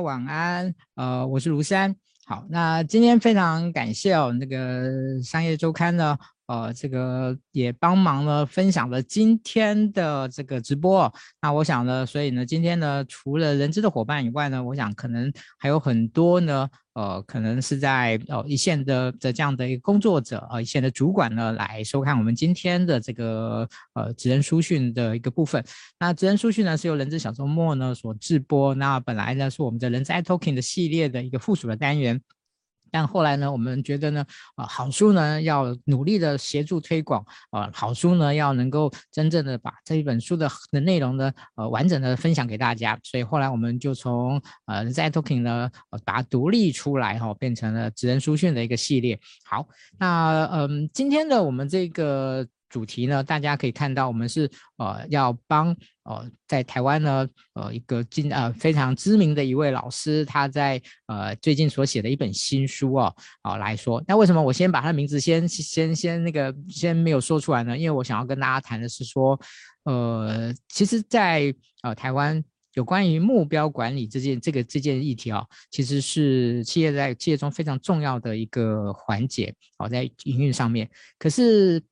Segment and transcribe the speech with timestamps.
[0.00, 1.94] 晚安，呃，我是卢山。
[2.24, 6.16] 好，那今天非常感谢哦，那个商业周刊呢，
[6.52, 11.10] 呃，这个也帮忙了分享了今天的这个直播。
[11.40, 16.68] 那我想呢，所以呢，今天呢，除了人资的伙伴以外呢，我想可能还有很多呢。
[16.94, 25.64] 呃，可能是在呃一线的的这样的一个工作者，呃一线的主管呢，来收看我们今天的这个呃职人书讯的一个部分。
[25.98, 32.20] 那职人书讯呢，是由人资小周末呢所制播，那本来呢是我们的人资 iTalking 的系列的一个附属的单元。
[32.92, 34.24] 但后来呢，我们觉得呢，
[34.54, 42.96] 啊、好书呢要努力的协助推广，啊、好书呢要能够真正的把这一本书的的内容呢，呃，完整的分享给大家。
[43.02, 45.70] 所以后来我们就从呃在 iTalking 呢，
[46.04, 49.18] 把它独立出来哈、哦，变成了职人书讯的一个系列。
[49.44, 49.66] 好，
[49.98, 52.46] 那嗯、今天的我们这个。
[52.72, 64.02] 主题呢，大家可以看到，我们是呃要帮呃在台湾呢呃一个今呃非常知名的一位老师，他在呃最近所写的一本新书哦，啊、来说。
[64.08, 67.76] 那为什么我先把他的名字先先先那个先没有说出来呢？
[67.76, 69.38] 因为我想要跟大家谈的是说，
[69.84, 72.42] 呃，其实在呃台湾
[72.72, 81.82] 有关于目标管理这件这个这件议题啊、哦，其实是企业在企业中非常重要的一个环节哦，在营运上面，可是。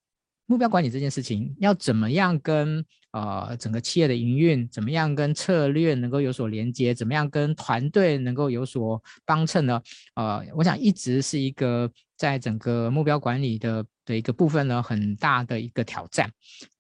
[0.51, 9.81] 目标管理这件事情要怎么样跟呃整个企业的营运，怎么样跟策略能够有所连接，怎么样跟团队能够有所帮衬呢？
[10.17, 16.29] 呃，我想一直是一个在整个目标管理的的一个部分呢，很大的一个挑战。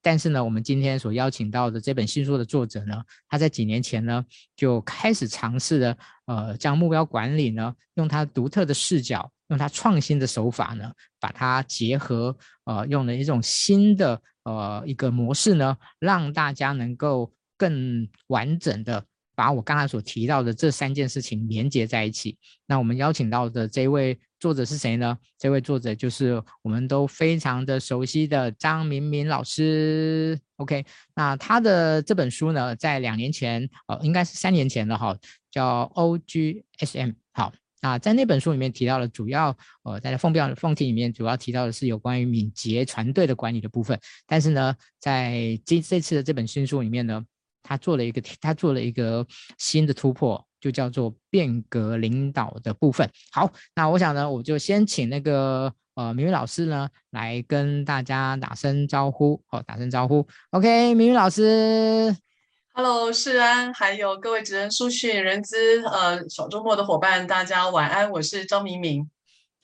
[0.02, 4.24] 但是呢，我们今天所邀请到的这本新书的作者呢，他在几年前呢
[4.56, 9.30] 就开始尝试的，呃，将目标管理呢用他独特的视角。
[9.50, 19.04] 用他创新的手法呢，把它结合，呃，用了一种新的呃一个模式呢，让大家能够更完整的
[19.34, 22.36] 把我刚才所提到的这三件事情连接在一起。
[22.66, 25.16] 那我们邀请到的这位作者是谁呢？
[25.38, 30.38] 这位作者就是我们都非常的熟悉的张明敏老师。
[30.56, 35.16] OK，那他的这本书呢，在两年前，呃，应该是三年前了哈，
[35.50, 37.14] 叫 OGSM。
[37.32, 37.52] 好。
[37.80, 43.98] 啊，在那本书里面提到了主要，呃，在封标封题里面主要提到的是有关于敏捷团队的管理的部分。
[44.26, 47.24] 但是呢，在这这次的这本新书里面呢，
[47.62, 49.26] 他做了一个他做了一个
[49.56, 53.08] 新的突破，就叫做变革领导的部分。
[53.32, 60.26] 好，那我想呢，我就先请那个呃明宇老师呢来跟大家打声招呼，好，打声招呼。
[60.50, 62.14] OK，明宇老师。
[62.72, 69.10] Hello，世安，还有各位职人书讯人资呃小周末的伙伴，大家晚安，我是张明明。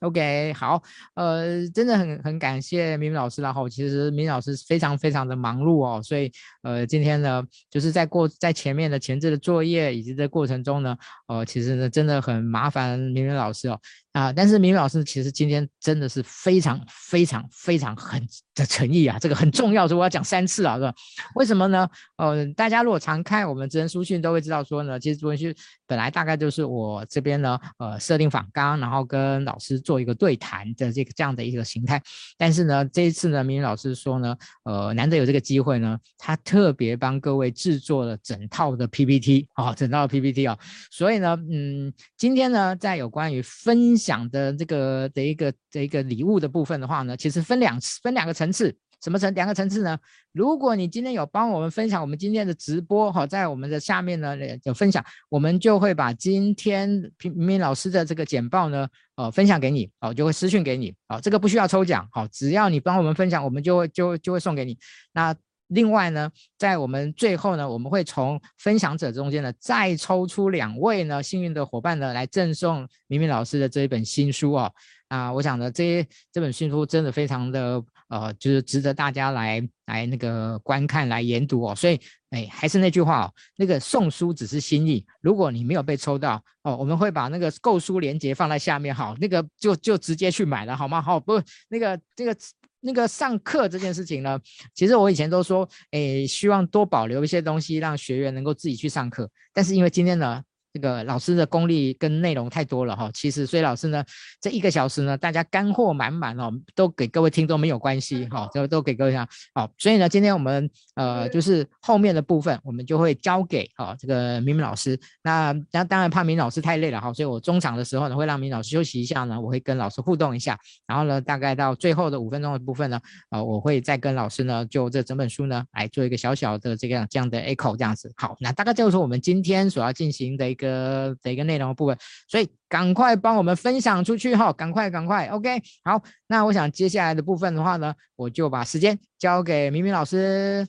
[0.00, 0.82] OK，好，
[1.14, 6.30] 呃，真的很很感谢明明老师，然后其实明明老师非常非常的忙碌哦，所以
[6.66, 10.96] 呃今天呢，就是在过在前面的前置的作业以及这过程中呢，
[11.28, 13.78] 呃，其实呢真的很麻烦明明老师哦。
[14.16, 14.32] 啊！
[14.32, 20.94] 但是明明老师其实今天真的是非常非常非常很的诚意啊，这个很重要，所以我要讲三次啊，是吧？
[21.34, 21.86] 为什么呢？
[22.16, 25.44] 呃，大家如果常看我们职人书讯，都会知道说呢，其实职人书
[25.86, 32.02] 本来大概就是我这边呢，呃，设定访纲，然后跟老师做一个对谈的这个这样的一个形态。
[32.38, 34.34] 但是呢，这一次呢，明明老师说呢，
[34.64, 40.58] 呃，难得有这个机会呢，他特特别帮各位制作了整套的 PPT 啊，整套 PPT 啊，
[40.90, 44.16] 所以呢，嗯，今天呢，在有关于分享。
[44.30, 49.32] 的这个的一个的一个礼物的部分的话呢，其实分两次，分两个层次，什么层？
[49.34, 49.98] 两个层次呢？
[50.32, 56.88] 如果你今天有帮我们分享我们今天的直播，好，在我们的下面呢有分享，我们就会把今天
[57.22, 64.76] 明敏老师的这个简报呢，呃，分享给你，哦，就会私讯给你，好，这个不需要抽奖，好，只要你帮我们分享，我们就会就就会送给你。
[65.12, 65.34] 那
[65.68, 74.72] 另外呢，在我们最后呢，我们会从分享者中间呢，再抽出两位呢幸运的伙伴呢，来赠送明明老师的这一本新书哦。
[75.08, 81.74] 啊，我想呢，这这本新书真的非常的呃，就是值得大家来来那个观看来研读哦。
[81.76, 82.00] 所以，
[82.30, 91.00] 哎，还是那句话哦，那个送书只是心意，如果你没有被抽到哦，我们会把那个购书链接放在下面，好，那个就就直接去买了，好吗？
[91.00, 92.36] 好，不，那个这个。
[92.80, 94.38] 那个上课这件事情呢，
[94.74, 99.30] 其实我以前都说，诶，希望多保留一些东西，让学员能够自己去上课。
[99.52, 100.42] 但是因为今天呢。
[100.76, 104.04] 这个老师的功力跟内容太多了哈，其实所以老师呢，
[104.42, 109.70] 这一个小时呢，大家干货满满哦，都给各位听众没有关系哈，都都给各位讲好。
[109.78, 115.00] 所以呢，今天我们呃就是后面的部分，我们就会交给哈这个明明老师。
[115.22, 120.58] 那那当然怕明老师太累了哈，所以我中场的时候呢，会让明老师休息一下呢，我会跟老师互动一下。
[120.86, 123.00] 然后呢，大概到最后的五分钟的部分呢，
[123.30, 128.12] 呃，我会再跟老师呢就这整本书呢来做一个小小的这个这样的 echo 这样子。
[128.18, 130.65] 好，那大概就是我们今天所要进行的一个。
[130.66, 131.96] 个的一个内容的部分，
[132.28, 140.66] 所以赶快帮我们分享出去哈，赶快赶快，OK，好，那我想接下来的部分的话呢，我就把时间交给明明老师。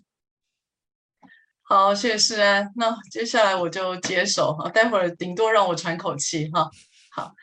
[1.64, 6.70] 好，谢谢世安，那接下来我就接手啊，待会儿顶多让我喘口气哈，
[7.12, 7.34] 好，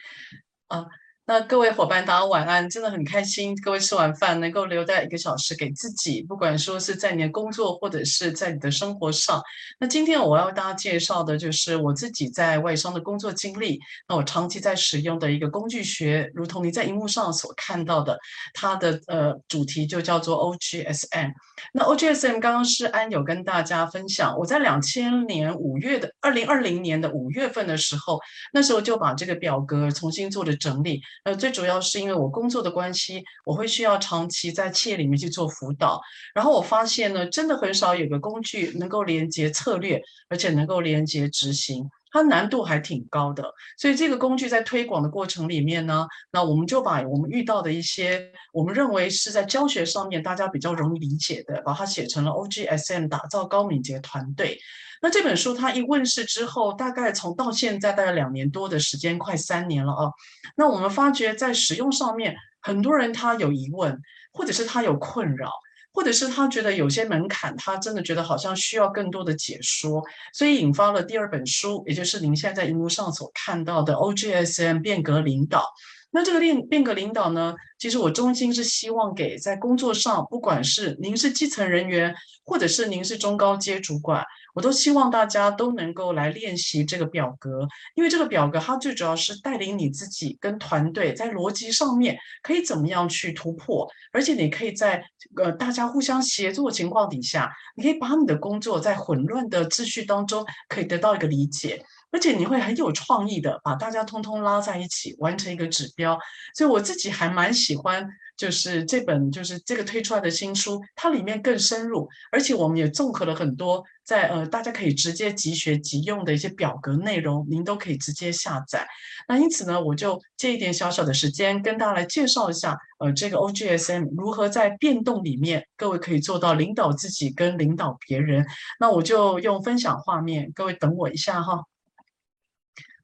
[0.68, 0.86] 啊。
[1.26, 3.58] 那各位伙伴，大家晚安，真的很开心。
[3.62, 9.42] 各位吃完饭能够留在一个小时给自己，不管说是在你的工作或者是在你的生活上。
[9.80, 13.80] 那今天我要为大家介绍的就是我自己在外商的工作经历。
[14.06, 18.18] 那我长期在使用的一个工具学，如同你在荧幕上所看到的，
[18.52, 21.32] 它的呃主题就叫做 OGSM。
[21.72, 28.20] 那 OGSM 刚刚是安有跟大家分享，我在两千年五月的二零二零年的五月份的时候，
[28.52, 31.00] 那时候就把这个表格重新做了整理。
[31.22, 36.00] 呃，最主要是因为我工作的关系，我会需要长期在企业里面去做辅导。
[36.34, 43.42] 然后我发现呢，真的很少有个工具能够连接策略，而且能够连接执行，它难度还挺高的。
[43.76, 54.56] 所以这个工具在推广的过程里面呢，那我们就把我们遇到的一些我们认为是在教学上面大家比较容易理解的，把它写成了 OGSM，打造高敏捷团队。
[55.02, 60.12] 那这本书它一问世之后，大概从到现在大概两年多的时间，快三年了啊。
[60.56, 64.00] 那我们发觉在使用上面，很多人他有疑问，
[64.32, 65.50] 或者是他有困扰，
[65.94, 70.02] 或者是他觉得有些门槛，他真的觉得好像需要更多的解说，
[70.32, 75.72] 所以引发了第二本书，也就是您现在在荧幕上所看到的 OGSM 变革领导。
[76.10, 82.14] 那这个变变革领导呢，其实我衷心是希望给在工作上，不管是您是基层人员，
[82.44, 84.24] 或者是您是中高阶主管。
[84.54, 95.04] 我都希望大家都能够来练习这个表格，因为这个表格它最主要是带领你自己跟团队在逻辑上面可以怎么样去突破，而且你可以在
[95.36, 106.18] 呃大家互相协作的情况底下，你可以把你的工作在混乱的秩序当中可以得到一个理解，而且你会很有创意的把大家通通拉在一起完成一个指标，
[106.54, 108.08] 所以我自己还蛮喜欢。
[108.36, 118.86] 就是这本，就是这个推出来的新书，它里面更深入，而且我们也综合了很多在呃，大家可以直接即学即用的一些表格内容，您都可以直接下载。
[119.28, 128.44] 那因此呢，我就借一点小小的时间跟大家来介绍一下，呃，这个 OGSM 如何在变动里面，各位可以做到领导自己跟领导别人。
[128.80, 131.62] 那我就用分享画面，各位等我一下哈。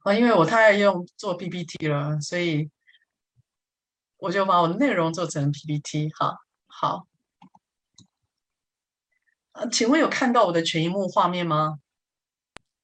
[0.00, 2.68] 啊，因为我太爱用做 PPT 了，所以。
[4.20, 7.06] 我就把我的内容做成 PPT，哈，好，
[9.52, 11.78] 呃，请问有看到我的全萤幕画面吗？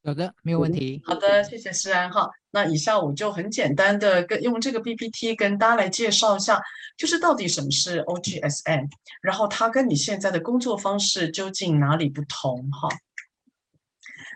[0.02, 1.02] 有的，没有问题。
[1.04, 2.30] 好的，谢谢诗安哈。
[2.52, 6.62] 那以下我就很简单的跟用这个 PPT 跟大家来介绍一下，
[6.96, 8.88] 就是到底什么是 OGSM，
[9.20, 12.88] 然后它跟你现在的工作方式究竟哪里不同哈？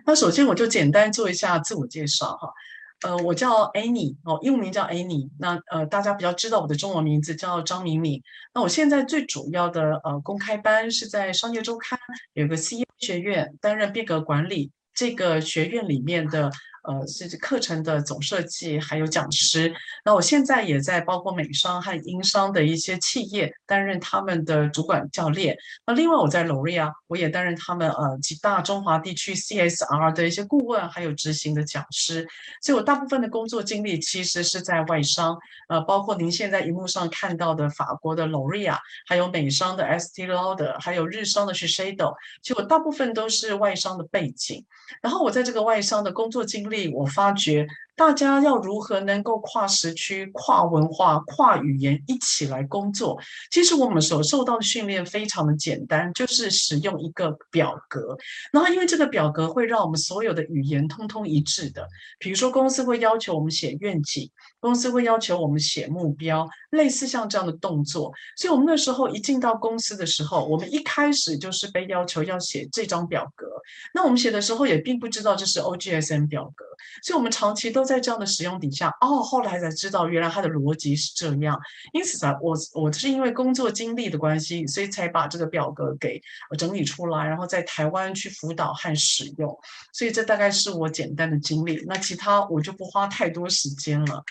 [0.05, 2.53] 那首先我就简单做一下自我介绍哈。
[3.03, 5.29] 呃，我叫 Annie 哦，英文名叫 Annie。
[5.39, 8.23] 那呃，大家比较知道我的中文名字叫张敏敏。
[8.55, 11.99] 那我现在最主要的呃公开班是在商业周刊
[12.35, 16.51] 有个 CEO 学院担任变革管理这个学院里面的。
[16.83, 19.71] 呃，是课程的总设计，还有讲师。
[20.03, 25.55] 那我现在也在包括美商和英商的一些企业担任他们的主管教练。
[25.87, 32.27] 那另外我在 L'Oréal，我也担任他们呃几大中华地区 CSR 的一些顾问，还有执行的讲师。
[32.63, 35.37] 所以我大部分的工作经历其实是在外商，
[35.69, 42.15] 呃，包括您现在荧幕上看到的法国的 L'Oréal，还有美商的 s t Lauder，还有日商的 Shiseido。
[42.41, 44.65] 其实我大部分都是外商的背景。
[45.03, 46.70] 然后我在这个外商的工作经历。
[46.95, 53.19] 我发觉大家要如何能够跨时区、跨文化、跨语言一起来工作？
[53.51, 58.17] 其实我们所受到的训练非常的简单，就是使用一个表格。
[58.53, 61.87] 然后因为这个表格会让我们所有的语言通通一致的。
[62.19, 68.13] 比如说公司会要求我们写愿景，公司会要求我们写目标，类似像这样的动作。
[68.37, 73.47] 所以我们那时候一进到公司的时候，我们一开始就是被要求要写这张表格。
[73.95, 76.65] 那我们写的时候也并不知道这是 OGSM 表格。
[77.03, 81.59] 所以，我们长期都在这样的使用底下，哦，后来才知道原来它的逻辑是这样。
[81.93, 86.21] 因此啊，我我是因为工作经历的关系，所以才把这个表格给
[86.59, 89.57] 整理出来，然后在台湾去辅导和使用。
[89.93, 91.85] 所以，这大概是我简单的经历。
[91.87, 94.25] 那其他我就不花太多时间了。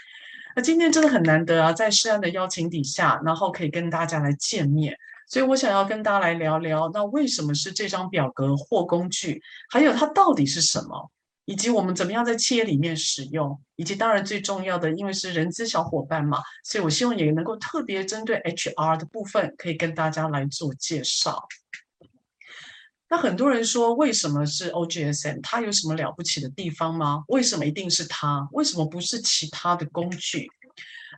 [0.56, 4.98] 那今天真的很难得啊，在诗安的邀请底下，然后可以跟大家来见面。
[5.28, 11.12] 所以我想要跟大家来聊聊，那为什么是这张表格或工具，还有它到底是什么？
[11.46, 21.48] 以及我们怎么样在企业里面使用，以及当然最重要的，因为是人资小伙伴嘛，所以我希望也能够特别针对 HR 的部分，可以跟大家来做介绍。
[23.10, 25.42] 那很多人说，为什么是 O G S N？
[25.42, 27.24] 它有什么了不起的地方吗？
[27.28, 28.48] 为什么一定是它？
[28.52, 30.48] 为什么不是其他的工具？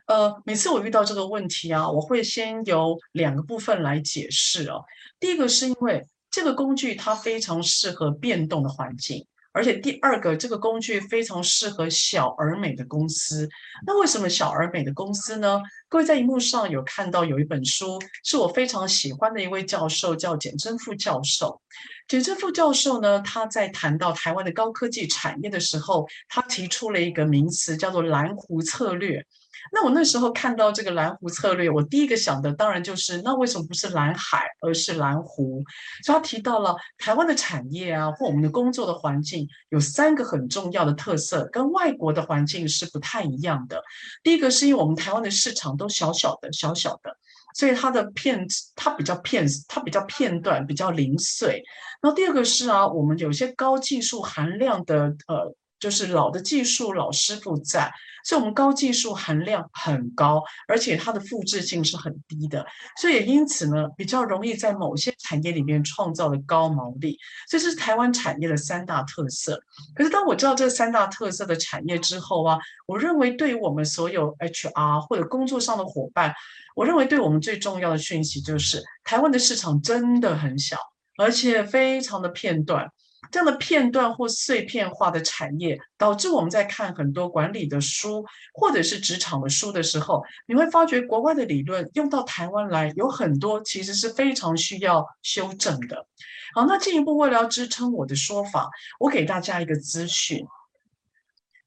[0.06, 4.82] 呃，每次我遇到这个问题啊，我会先由两个部分来解释哦。
[5.20, 9.26] 第一个是因为这个工具它非常适合变动的环境。
[9.52, 13.48] 而且第二个，这个工具非常适合小而美的公司。
[13.86, 15.60] 那为什么小而美的公司呢？
[15.88, 21.60] 各位在荧幕上有看到有一本书，是我非常喜欢的一位教授，叫简真富教授。
[22.08, 29.24] 简真富教授呢，他在谈到台湾的高科技产业的时候，他提出了一个名词，叫做蓝湖策略。
[29.70, 35.62] 那我那时候看到这个蓝湖策略，我第一个想的当然就是，那为什么不是蓝海，而是蓝湖？
[36.04, 43.82] 所以他提到了台湾的产业啊，或我们的工作的环境有三个很重要的特色，跟外国的环境是不太一样的。
[44.22, 47.16] 第一个是因为我们台湾的市场都小小的、小小的，
[47.54, 51.62] 所以它的片它比较片，它比较片段、比较零碎。
[52.00, 55.54] 然后第二个是啊，我们有些高技术含量的呃。
[55.82, 57.92] 就是老的技术老师傅在，
[58.24, 62.64] 所以我们高技术含量很高，而且它的复制性是很低的，
[63.00, 69.60] 所以也因此呢，比较容易在某些产业里面创造的高毛利，这是台湾产业的三大特色。
[69.96, 76.32] 可是当我知道这三大特色的产业之后啊，我认为对于我们所有 HR 或者工作上的伙伴，
[76.76, 80.76] 我认为对我们最重要的讯息就是，台湾的市场真的很小，
[81.18, 82.88] 而且非常的片段。
[83.32, 96.06] 这样的片段或碎片化的产业，导致我们在看很多管理的书或者是职场的书的时候，你会发觉国外的理论用到台湾来，有很多其实是非常需要修正的。
[96.54, 98.68] 好，那进一步为了要支撑我的说法，
[99.00, 100.46] 我给大家一个资讯。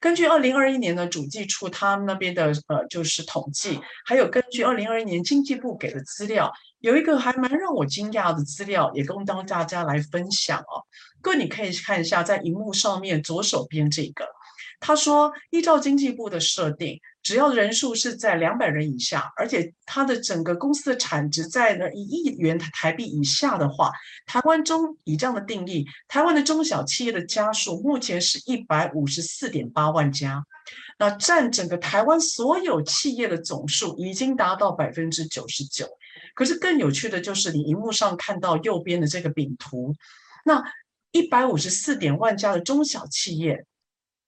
[0.05, 10.85] 根据二零二一年的主计处他们那边的呃就是统计，还有根据二零二一年经济部给的资料，有一个还蛮让我惊讶的资料，也供当大家来分享哦。
[11.21, 14.27] 各位，你可以看一下，在荧幕上面左手边这个，
[14.79, 23.91] 他说，依照经济部的设定，只要人数是在两百人以下，而且它的整个公司的产值在呢一亿元台币以下的话，
[24.27, 30.46] 台湾中以这样的定义，台湾的中小企业的家数目前是一百五十四点八万家，
[31.00, 35.88] 那占整个台湾所有企业的总数已经达到百分之九十九。
[36.36, 39.94] 可是更有趣的就是，你荧幕上看到右边的这个饼图，
[40.46, 40.63] 那。
[41.12, 43.65] 一百五十四点万家的中小企业，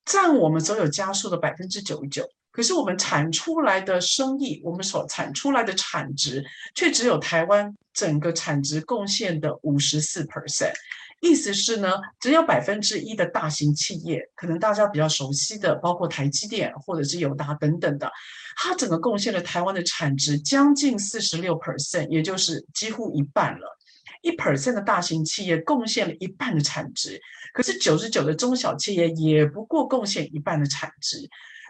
[0.05, 2.25] 占我们所有家数的百分之九十九。
[2.57, 10.73] 可是我们产出来的生意，我们所产出来的产值，却只有台湾整个产值贡献的五十四 percent。
[11.21, 18.11] 意思是呢，只有百分之一的大型企业，可能大家比较熟悉的，包括台积电或者是友达等等的，
[18.55, 23.77] 它整个贡献了台湾的产值将近四十六 percent，也就是几乎一半了。
[24.23, 27.21] 一 percent 的大型企业贡献了一半的产值，
[27.53, 31.19] 可是九十九的中小企业也不过贡献一半的产值，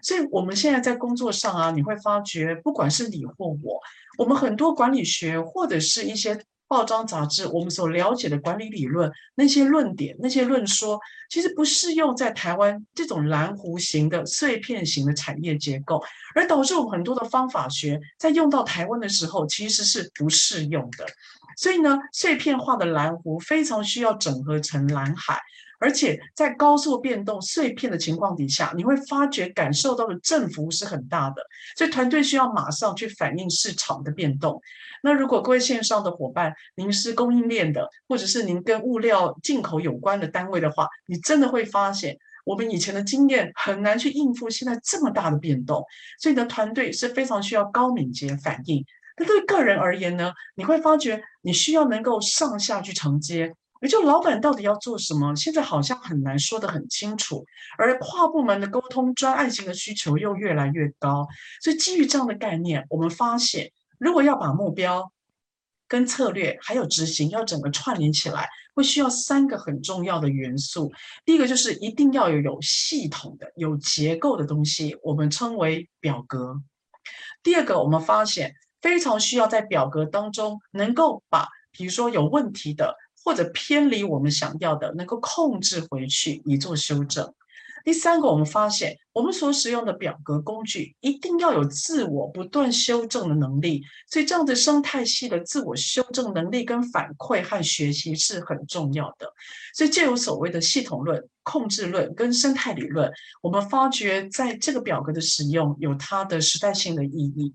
[0.02, 3.80] 所以我们现在在工作上啊，你会发觉，不管是你或我，
[4.18, 11.00] 我们很多管理学或者是一些报章杂志，我们所了解的管理理论，那些论点、那些论说，
[11.30, 16.04] 其实不适用在台湾这种蓝湖型的碎片型的产业结构，
[16.36, 21.06] 而导致我们很多的方法学在用到台湾的时候，其实是不适用的。
[21.56, 25.42] 所以呢，碎片化的蓝湖非常需要整合成蓝海，
[25.80, 31.42] 而且在高速变动、碎片的情况底下，你会发觉感受到的振幅是很大的。
[31.76, 34.62] 所以团队需要马上去反映市场的变动。
[35.04, 45.86] 那如果各位线上的伙伴，您是供应链的，或者是您跟物料进口有关的单位的话，你真的会发现，我们以前的经验很难去应付现在这么大的变动。
[46.20, 48.84] 所以呢，团队是非常需要高敏捷反应。
[49.20, 57.46] 那对个人而言呢，你会发觉你需要能够上下去承接，也就老板到底要做什么，现在好像很难说得很清楚，
[57.78, 61.28] 而跨部门的沟通、专案型的需求又越来越高，
[61.62, 65.12] 所以基于这样的概念，我们发现，如果要把目标
[65.88, 70.92] 跟策略还有执行要整个串联起来，会需要三个很重要的元素。
[71.26, 76.62] 第一个就是一定要有有系统的、有结构的东西，我们称为表格。
[77.42, 78.56] 第二个，我们发现。
[78.80, 82.96] 非常需要在表格当中能够把，比如说有问题的
[83.28, 87.34] 或者偏离我们想要的，能够控制回去以做修正。
[87.84, 99.30] 第三个，我们发现我们所使用的表格工具一定要有自我不断修正的能力，所以这样的生态系的自我修正能力跟反馈和学习是很重要的。
[99.76, 107.54] 所以，借由所谓的系统论、控制论跟生态理论，我们发觉在这个表格的使用有它的时代性的意义。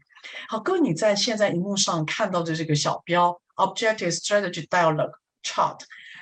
[0.49, 5.79] 好，各位，你在现在荧幕上看到的这个小标 Objective Strategy Dialogue Chart，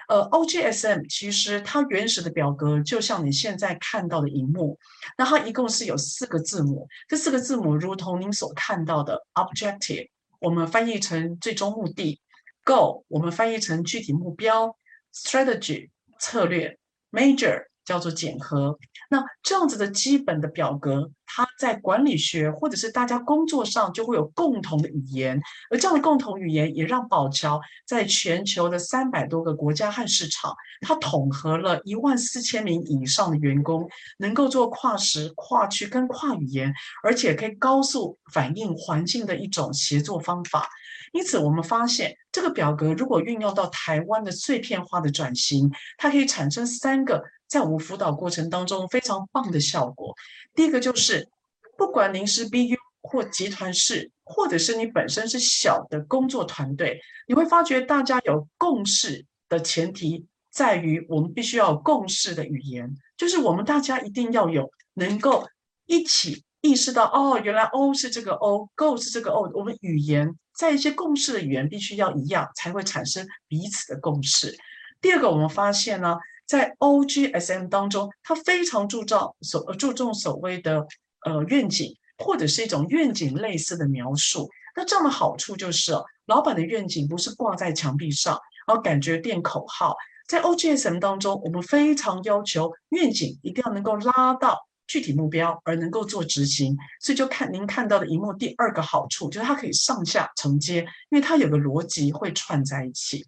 [0.08, 4.78] 呃，OGSM 其实它原始的表格就像你现在看到的荧幕，
[5.16, 10.08] 那它一共是有四个字母，这四个字母如同您所看到的 Objective，
[10.40, 12.20] 我们翻译成最终目的
[12.64, 14.76] ；Goal，我们翻译成具体目标
[15.14, 16.78] ；Strategy，策略
[17.12, 17.64] ；Major。
[17.82, 40.68] 叫做检核，那这样子的基本的表格，他在管理学或者是大家工作上就会有共同的语言，而这样的共同语言也让宝侨在全球的三百多个国家和市场，它统合了一万四千名以上的员工，能够做跨时、跨区跟跨语言，而且可以高速反应环境的一种协作方法。
[41.12, 47.22] 因此，我们发现这个表格如果运用到台湾的碎片化的转型，它可以产生三个。
[47.50, 50.14] 在我们辅导过程当中，非常棒的效果。
[50.54, 51.28] 第一个就是，
[51.76, 65.45] 不管您是 BU 或集团式，或者是你本身是小的工作团队，你会发觉大家有共识的前提在于，我们必须要有共识的语言，就是我们大家一定要有能够
[65.87, 74.57] 一起意识到，哦，原来 O 是这个 O，Go 是这个 O，我们语言在一些共识的语言必须要一样，才会产生彼此的共识。
[75.00, 76.16] 第二个，我们发现呢。
[76.50, 80.85] 在 OGSM 当中，他非常注重所注重所谓的
[81.25, 84.50] 呃愿景，或者是一种愿景类似的描述。
[84.75, 85.92] 那这样的好处就是，
[86.26, 89.95] 老板的愿景不是挂在墙壁上，而感觉变口号。
[90.26, 96.76] 在 OGSM 当中，我们非常要求愿景一定要能够拉到具体目标，而能够做执行。
[97.00, 100.80] 所以就看您看到的萤幕第二个好处，就是它可以上下承接，
[101.11, 103.25] 因为它有个逻辑会串在一起。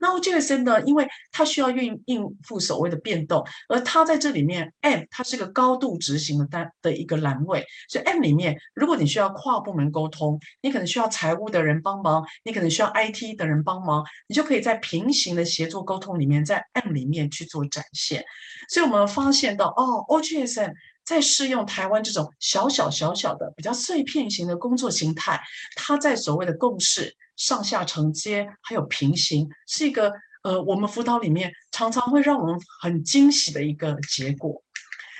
[0.00, 0.80] 那 ogsn 呢？
[0.82, 18.24] 因为它需要应应付所谓的变动，而它在这里面 M 它是个高度执行的单的一个栏位，所以 M 里面，如果你需要跨部门沟通，你可能需要财务的人帮忙，你可能需要 IT 的人帮忙，你就可以在平行的协作沟通里面，在 M 里面去做展现。
[18.68, 20.72] 所以我们发现到，哦，OGSM
[21.04, 25.40] 在适用台湾这种小小小小的比较碎片型的工作形态，
[25.76, 27.14] 它在所谓的共识。
[27.36, 34.62] 上下承接还有平行，是一个呃，我们辅导里面常常会让我们很惊喜的一个结果。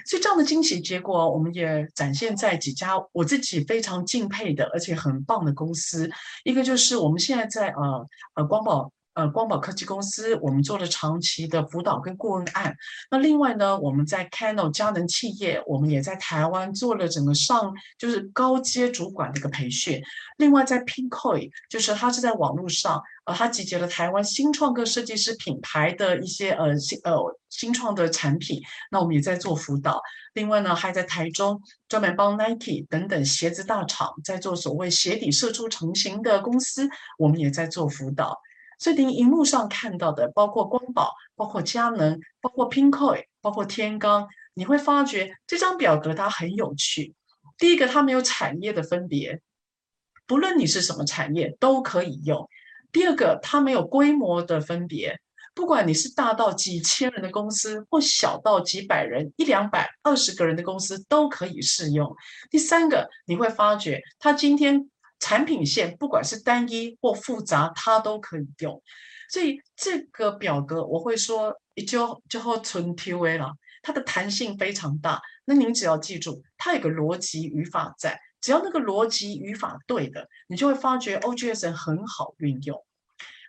[0.07, 6.11] 所以这样的惊喜结果，我们也展现在几家我自己非常敬佩的而且很棒的公司。
[6.45, 8.91] 一个就是我们现在在呃呃光宝。
[9.17, 12.77] 呃，光宝科技公司，我们做了长期的辅导跟顾问案。
[13.11, 20.03] 那另外呢，我们在 Canon 佳能企业，我们也在台湾做了整个上就是高阶主管的一个培训。
[20.37, 27.17] 另外在 Pinkoi，就是它是在网络上，呃，它集结了台湾新创个设计师品牌的一些呃新呃
[27.49, 28.61] 新创的产品。
[28.91, 30.03] 那我们也在做辅导。
[30.35, 38.39] 另外呢，还在台中专门帮 Nike 等等鞋子大厂在做所谓鞋底射出成型的公司，我们也在做辅导。
[38.79, 47.15] 所以您荧幕上看到的，包括光宝、包括佳能、包括 Pinkoi、包括天罡，你会发觉这张表格它很有趣。
[47.57, 49.41] 第一个，它没有产业的分别，
[50.27, 52.47] 不论你是什么产业都可以用。
[52.93, 55.19] 第二个，它没有规模的分别，
[55.55, 62.15] 不管你是大到几千人的公司，或小到几百人、一两百、二十个人的公司都可以适用。
[62.51, 64.91] 第三个，你会发觉它今天。
[65.19, 68.83] 产品线不管是单一或复杂，它都可以用。
[69.29, 71.55] 所以这个表格我会说，
[71.87, 73.53] 就就好纯 QA 了，
[73.83, 75.21] 它的弹性非常大。
[75.45, 82.85] 那您只要记住，它有个逻辑语法在，只要那个逻辑语法对的，你就会发觉 OGSM 很好运用。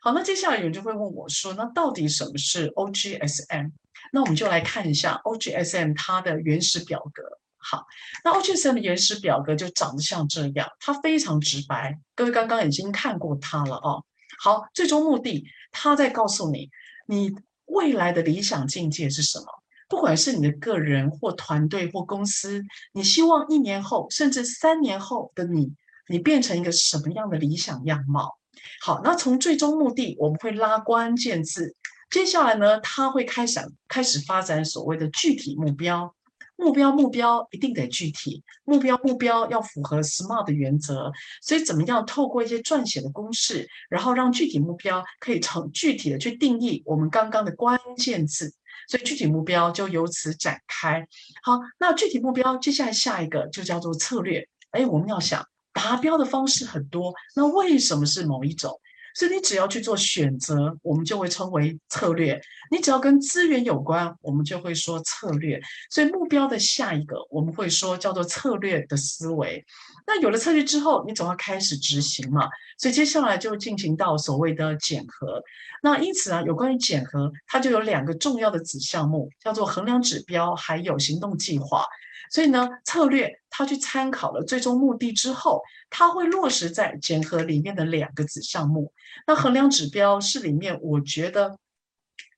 [0.02, 3.72] 好，那接下来有人就会问我说，那到底什么是 OGSM？
[4.12, 7.24] 那我们就来看一下 OGSM 它的原始表格。
[7.70, 7.86] 好，
[8.24, 12.00] 那 OGSM 的原始表格就长得像这样，它非常直白。
[12.16, 14.06] 各位刚刚已经看过它了哦。
[14.40, 16.70] 好，最终目的，它在告诉你，
[17.08, 19.46] 你未来的理想境界是什么？
[19.90, 25.74] 不管是你的个人或团队或公司，你希望一年后甚至三年后的你，
[26.08, 28.38] 你变成一个什么样的理想样貌？
[28.82, 31.76] 好，那从最终目的，我们会拉关键字。
[32.10, 36.14] 接下来呢，它会开始开始发展所谓的具体目标。
[36.58, 48.54] 目标目标一定得具体，目标目标要符合 SMART 的原则，所以怎么样透过一些撰写的公式，然后让具体目标可以成具体的去定义我们刚刚的关键字，
[48.90, 51.08] 所以具体目标就由此展开。
[51.44, 54.48] 好，那具体目标接下来下一个就叫做策略。
[54.72, 58.82] 哎，我们要想达标的方式很多，那为什么是某一种？
[59.18, 62.40] 所以你只要去做选择，我们就会称为策略。
[62.70, 65.60] 你只要跟资源有关，我们就会说策略。
[65.90, 69.66] 所以目标的下一个，我们会说叫做策略的思维。
[70.06, 72.48] 那有了策略之后，你总要开始执行嘛。
[72.78, 75.42] 所以接下来就进行到所谓的检核。
[75.82, 81.84] 那因此啊，有关于检核，它就有两个重要的子项目，叫做衡量指标，还有行动计划。
[82.32, 88.92] 所以呢，策略它去参考了最终目的之后，它会落实在检核里面的两个子项目。
[89.26, 91.58] 那衡量指标是里面我觉得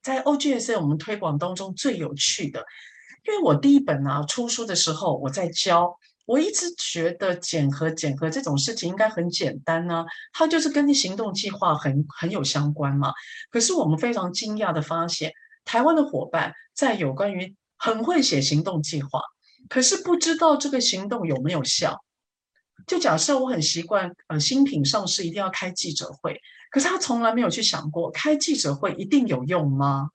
[0.02, 2.66] 在 O G S A 我们推广当中最有趣的，
[3.28, 13.12] 因为我第一本啊出书的时候我在教，我一直觉得检核检核这种事情应该很简单呢、它就是跟行动计划很很有相关嘛。
[13.52, 15.34] 可是我们非常惊讶的发现，
[15.66, 19.22] 台湾的伙伴在有关于很会写行动计划。
[19.70, 21.98] 可是不知道这个行动有没有效？
[22.88, 30.10] 就假设我很习惯，呃，新品上市一定要开记者会，可是他从来没有去想过开记者会一定有用吗？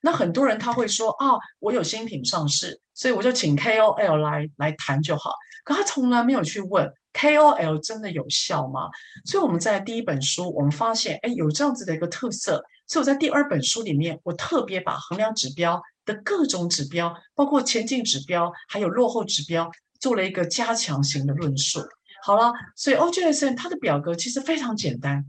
[0.00, 5.32] 那很多人他会说啊，我有新品上市，所以我就请 KOL 来来谈就好。
[5.64, 8.88] 可他从来没有去问 KOL 真的有效吗？
[9.24, 12.64] 所以我们在第一本书，我们发现，哎，有这样子的一个特色。
[12.86, 21.80] 所以我在第二本书里面，我特别把衡量指标的各种指标，包括前进指标，还有落后指标，做了一个加强型的论述。
[22.22, 25.26] 好了，所以 OGSN 它的表格其实非常简单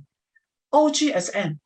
[0.69, 1.57] ，OGSN，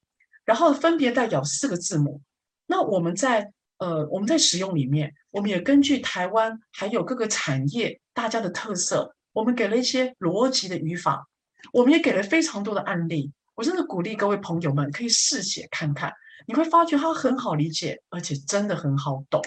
[0.43, 2.21] 然后分别代表四个字母。
[2.65, 11.27] 那我们在呃我们在使用里面，我们也根据台湾还有各个产业大家的特色，我们给了一些逻辑的语法，
[11.71, 13.31] 我们也给了非常多的案例。
[13.55, 16.11] 我真的鼓励各位朋友们可以试写看看。
[16.47, 19.41] 你会发觉它很好理解，而且真的很好懂。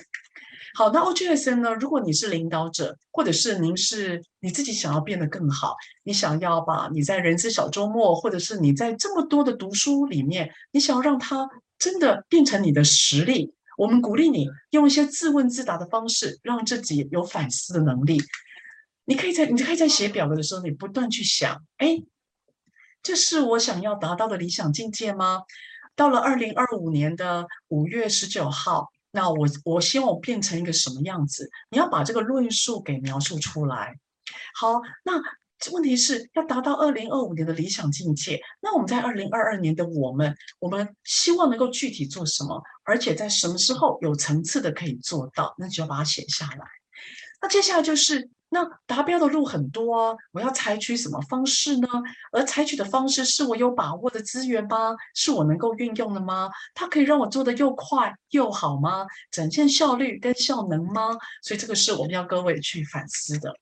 [0.76, 1.72] 好，那 OGSN 呢？
[1.74, 18.20] 如果你是领导者，或者是您是你自己想要变得更好，你想要把你在人资小周末，或者是你在这么多的读书里面，你想要让它真的变成你的实力，我们鼓励你用一些自问自答的方式，让自己有反思的能力。
[19.04, 22.02] 你可以在你可以在写表格的时候，你不断去想，哎，
[23.00, 25.42] 这是我想要达到的理想境界吗？
[25.96, 31.48] 到了二零二五年的五月十九号，那我我希望我变成一个什么样子？
[31.70, 33.94] 你要把这个论述给描述出来。
[34.54, 35.12] 好，那
[35.72, 38.40] 问题是要达到二零二五年的理想境界。
[38.60, 42.62] 那我们在二零二二年的我们，我们希望能够具体做什么？
[42.84, 45.54] 而且在什么时候有层次的可以做到？
[45.58, 46.66] 那就要把它写下来。
[47.40, 48.28] 那接下来就是。
[48.54, 51.88] 那达标的路很多啊，我要采取什么方式呢？
[52.30, 54.94] 而采取的方式是我有把握的资源吗？
[55.12, 56.48] 是我能够运用的吗？
[56.72, 59.06] 它可以让我做得又快又好吗？
[59.32, 61.16] 展现效率跟效能吗？
[61.42, 63.52] 所以这个是我们要各位去反思的。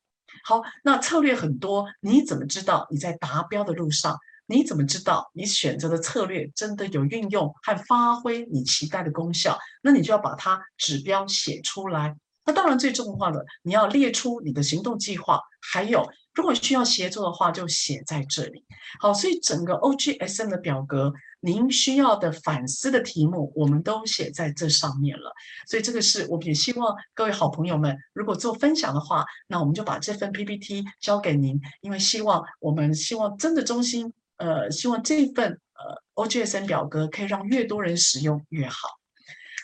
[0.44, 4.18] 好，那策略很多，你怎么知道你在达标的路上？
[4.46, 9.58] 你怎么知道你选择的策略真的有运用和发挥你期待的功效？
[9.82, 12.14] 那你就要把它指标写出来。
[12.44, 15.40] 那当然，最重要的，你要列出你的行动计划，
[15.72, 18.64] 还有如果需要协作的话，就写在这里。
[18.98, 25.32] 好，所以整个 OGSN 的表格，您需要的反思的题目，我们都写在这上面了。
[25.68, 38.88] 所以这个是我们也希望各位好朋友们，如果做分享的话，那我们就把这份 PPT 交给您，因为希望我们希望真的衷心，呃，希望这份呃 OGSN 表格可以让越多人使用越好。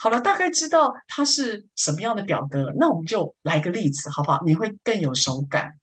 [0.01, 4.41] 好了，大概知道它是什么样的表格，那我们就来个例子，好不好？
[4.45, 5.79] 你会更有手感。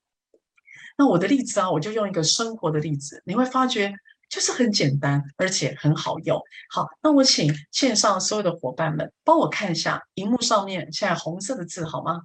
[0.96, 3.94] 那我的例子啊，我就用一个生活的例子，你会发觉
[4.30, 6.40] 就是很简单，而且很好用。
[6.70, 12.22] 好，那我请线上所有的伙伴们帮我看一下荧幕上面现在红色的字，好吗？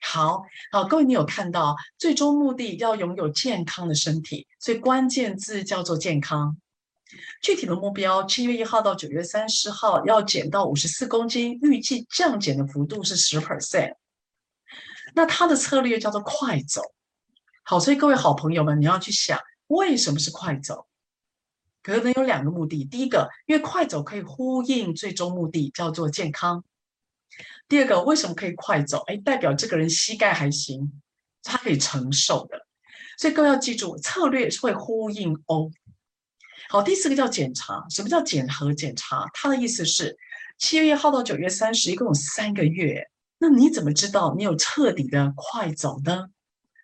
[0.00, 6.56] 好好，各位，你有看到最终目的要拥有健康的身体，所以关键字叫做健康。
[7.40, 13.94] 具体的目标，七月一号到九月三十号要减到五十四公斤，预计降减的幅度是十 percent。
[15.14, 16.82] 那他的策略叫做快走。
[17.64, 20.86] 好，所以各位好朋友们，你要去想，为什么是快走？
[21.82, 22.84] 可能有两个目的。
[22.84, 26.62] 第一个，因为快走可以呼应最终目的，叫做健康。
[27.68, 29.02] 第二个，为什么可以快走？
[29.06, 31.00] 哎，代表这个人膝盖还行，
[31.42, 32.66] 他可以承受的。
[33.16, 35.70] 所以各位要记住，策略是会呼应 O。
[36.70, 37.82] 好，第四个叫检查。
[37.88, 39.26] 什么叫检核检查？
[39.32, 40.14] 它的意思是
[40.58, 43.02] 七月一号到九月三十，一共有三个月。
[43.38, 46.26] 那你怎么知道你有彻底的快走呢？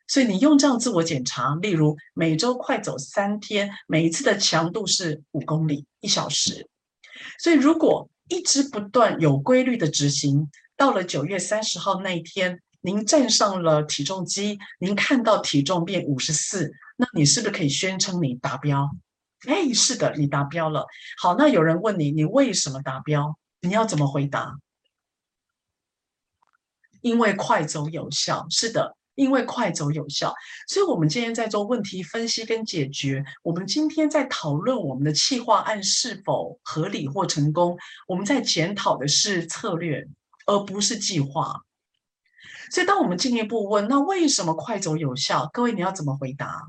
[0.07, 6.67] 所以你用这样自我检查，例如每周快走三天，每一次的强度是五公里一小时。
[7.39, 18.89] 所以如果一直不断有规律的执行，到了九月三十号那一天，您站上了体重机，您看到体重变五十四，那你是不是可以宣称你达标？
[19.47, 20.87] 哎，是的，你达标了。
[21.19, 23.39] 好，那有人问你，你为什么达标？
[23.61, 24.59] 你要怎么回答？
[27.01, 28.47] 因为快走有效。
[28.49, 30.35] 是的，因为快走有效。
[30.69, 33.25] 所以，我们今天在做问题分析跟解决。
[33.43, 37.77] 我们今天在讨论我们的企划案是否合理或成功。
[38.07, 40.07] 我们在检讨的是策略，
[40.47, 41.61] 而不是计划。
[42.71, 45.49] 所以，当我们进一步问，那为什么快走有效？
[45.53, 46.67] 各位，你要怎么回答？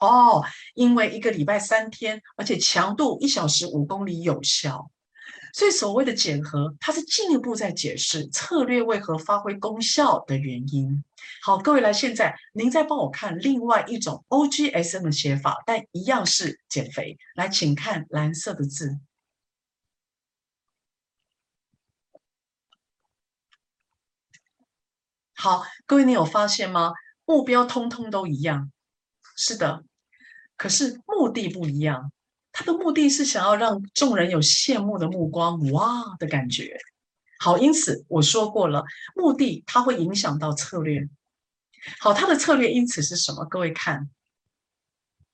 [0.00, 0.42] 哦，
[0.74, 4.90] 因为一个礼拜三天，而且强度一小时五公里有效。
[5.52, 11.04] 所以，所谓的减核，它是进一步在解释策略为何发挥功效的原因。
[11.42, 17.16] 好，各位来，现在您再帮我看另外一种 OGSM 的写法，但一样是减肥。
[17.36, 18.98] 来，请看蓝色的字。
[25.36, 26.92] 好，各位，你有发现吗？
[27.24, 28.72] 目标通通都一样，
[29.34, 29.84] 是的，
[30.56, 32.12] 可是目的不一样。
[32.52, 36.78] 他的目的是想要让众人有羡慕的目光，哇的感觉。
[37.38, 41.08] 好，因此我说过了，目的它会影响到策略。
[41.98, 43.44] 好，他的策略因此是什么？
[43.44, 44.08] 各位看，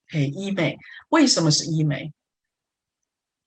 [0.08, 0.78] 嘿，医美
[1.10, 2.12] 为什么是医美？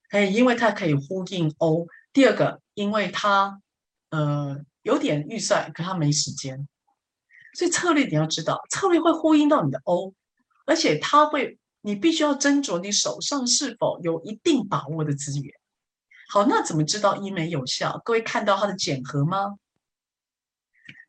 [0.10, 1.88] 嘿，因为它可以呼应 O。
[2.12, 3.62] 第二个，因为它
[4.10, 4.64] 呃。
[4.84, 6.68] 有点预算，可他没时间，
[7.54, 10.14] 所以策略你要知道，策略会呼应到你的 O，
[10.66, 15.54] 而且他会，你必须要斟酌你手上是否有一定把握的资源。
[16.30, 18.02] 好，那怎么知道医美有效？
[18.06, 19.56] 各位看到它的检核吗？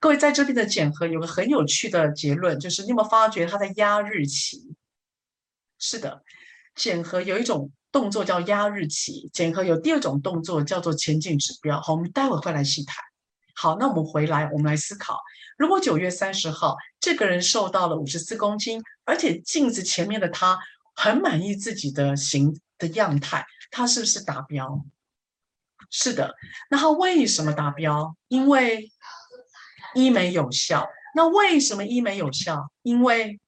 [0.01, 4.75] 各位在这边的检核有个很有趣的结论，就是你有没有发觉它在压日期？
[5.79, 6.23] 是的，
[6.75, 11.81] 检核有一种动作叫压日期，检核有第二种动作叫做前进指标。
[11.81, 12.97] 好，我们待会会来细谈。
[13.55, 15.21] 好，那我们回来，我们来思考：
[15.57, 20.59] 如果九月三十号这个人瘦到了五十四公斤，而且镜子前面的他
[20.95, 24.85] 很满意自己的形的样态，他是不是达标？
[25.91, 26.35] 是的。
[26.71, 28.17] 那他为什么达标？
[28.29, 28.91] 因为
[29.95, 30.89] 医美有效。
[31.15, 32.71] 那为什么医美有效？
[32.83, 33.39] 因为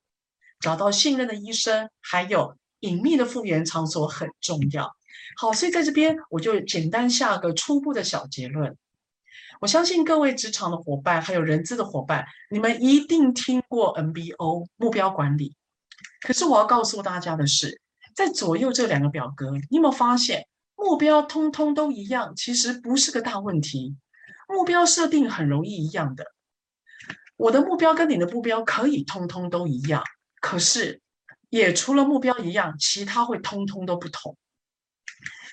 [0.61, 4.95] 找到信任的医生，还有隐秘的复原场所很重要。
[5.37, 8.77] 好，所以在这边我就简单下个初步的小结论。
[9.61, 15.57] 我相信各位职场的伙伴，还有人资的伙伴，你们一定听过 MBO 目标管理。
[16.21, 17.81] 可是我要告诉大家的是，
[18.15, 22.35] 在左右这两个表格，你有没有发现目标通通都一样？
[22.37, 23.97] 其实不是个大问题。
[24.49, 26.25] 目标设定很容易一样的，
[27.37, 30.05] 我的目标跟你的目标可以通通都一样，
[30.41, 31.01] 可是
[31.49, 34.37] 也除了目标一样，其他会通通都不同。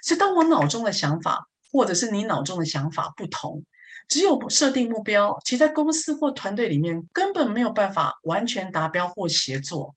[0.03, 3.63] 所以当我脑中的想法，或者是你脑中的想法不同。
[4.07, 9.95] 只有设定目标，其在公司或团队里面根本没有办法完全达标或协作，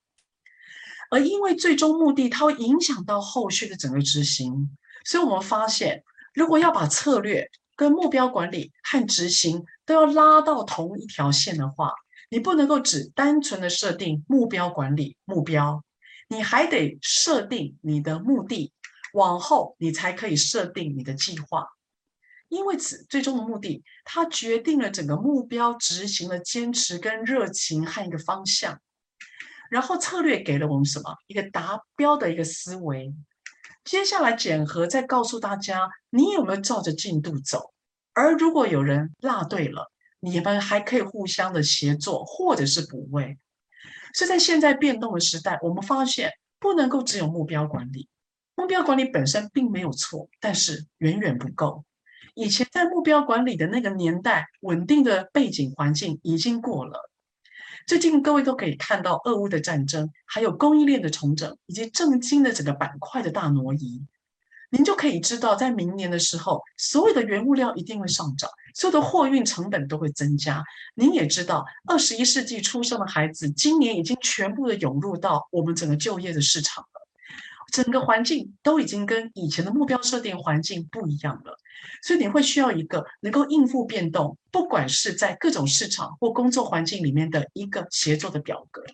[1.11, 6.03] 而因为最终目的它会影响到后续的整个执行，所以我们发现，
[6.35, 11.92] 如果要把策略跟目标管理和执行都要拉到同一条线的话，
[12.31, 15.85] 你不能够只单纯的设定目标管理目标，
[16.29, 18.73] 你还得设定你的目的，
[19.12, 21.69] 往后你才可以设定你的计划。
[22.48, 28.80] 因为此最终的目的，它决定了整个目标执行的坚持跟热情和一个方向。
[29.68, 31.16] 然后策略给了我们什么？
[31.26, 33.12] 一个达标的一个思维。
[33.85, 37.72] 接下来检核再告诉大家，你有没有照着进度走？
[38.12, 43.38] 而如果有人落队了，你们还可以互相的协作，或者是补位。
[44.14, 48.09] 所以在现在变动的时代，我们发现不能够只有目标管理。
[48.54, 51.85] 目标管理本身并没有错，但是远远不够。
[52.37, 57.11] 以前在目标管理的那个年代，稳定的背景环境已经过了。
[57.87, 64.05] 最近各位都可以看到俄乌的战争，还有供应链的重整，以及正经的整个板块的大挪移。
[64.68, 70.62] 您就可以知道，在明年的时候，所有的原物料一定会上涨，所有的货运成本都会增加。
[70.94, 77.09] 您也知道，二十一世纪出生的孩子，今年已经全部的涌入到我们整个就业的市场了。
[77.72, 81.59] 整个环境都已经跟以前的目标设定环境不一样了。
[82.02, 88.84] 所以你会需要一个能够应付变动，不管是在各种市场或工作环境里面的一个协作的表格。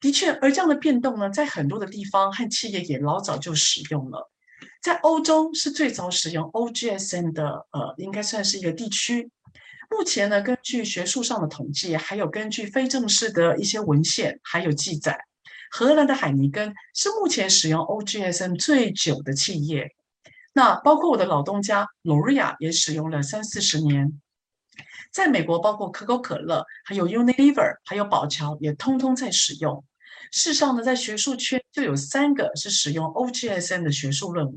[0.00, 4.30] 的确，而这样的变动呢，在很多的地方和企业也老早就使用了。
[4.80, 9.30] 在欧洲是最早使用 OGSM 的，呃，应该算是一个地区。
[9.90, 15.18] 目前呢，根据学术上的统计，还有根据非正式的一些文献还有记载，
[15.70, 19.94] 荷兰的海尼根是目前使用 OGSM 最久的企业。
[20.52, 24.20] 那包括我的老东家 L'Oréal 也使用了三四十年，
[25.10, 29.84] 在美国，包括可口可乐、还有 Unilever、还有宝乔也通通在使用。
[30.30, 34.56] 事实上呢，在学术圈就有三个是使用 OGSM 的学术论文。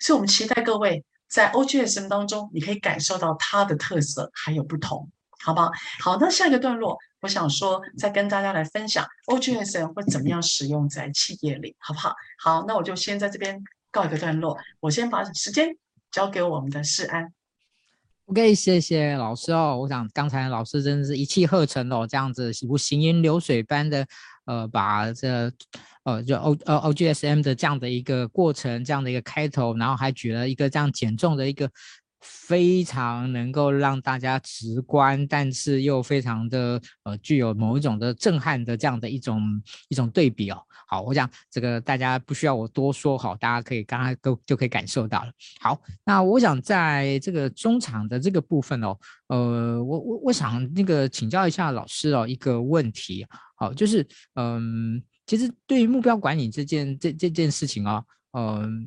[0.00, 5.70] 所以，我们期待各位在 OGSM 当中，你可以感受到它的特色还有不同，好不好？
[6.00, 12.14] 好，那下一个段落，我想说再跟大家来分享 OGSM 会怎么样使用在企业里，好不好？
[12.38, 15.76] 好，那我就先在这边告一个段落，我先把时间
[16.10, 17.32] 交给我们的世安。
[18.26, 19.78] OK，谢谢老师哦。
[19.80, 24.06] 我想刚才老师真的是一气呵成哦，这样子如行云流水般的，
[24.46, 25.52] 呃，把这
[26.04, 31.70] 呃就 O 呃 OGSM 的这样的一个过程，这样的一个开头，然后还举了一个这样减重的一个。
[32.22, 40.62] 非常能够让大家直观，但是又非常的呃具有某一种的震撼的这样的一种一种对比哦。
[40.86, 45.32] 好，我想这个大家不需要我多说，好，大家可以刚刚都就可以感受到了。
[45.58, 58.86] 好，那我想在这个中场的这个部分哦，呃，我我我想那个请教一下老师哦，一个问题，好，就是嗯，其实对于目标管理这件这这件事情哦，嗯，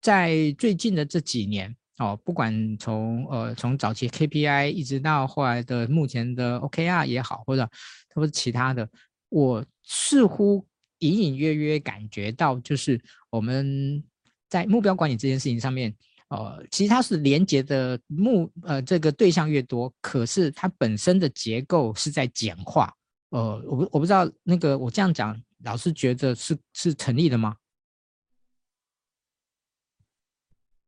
[0.00, 1.76] 在最近的这几年。
[1.98, 7.66] 哦，不管从呃从早期 KPI 一直到后来的目前的 OKR 也好，或者
[8.14, 8.86] 或者其他的，
[9.30, 10.66] 我似乎
[10.98, 14.04] 隐隐约约感觉到，就是我们
[14.50, 15.94] 在目标管理这件事情上面，
[16.28, 22.92] 呃，其实它是连接的目呃这个对象越多，可是它本身的结构是在简化。
[23.30, 27.56] 呃，我不我不知道那个我这样讲，老师觉得是是成立的吗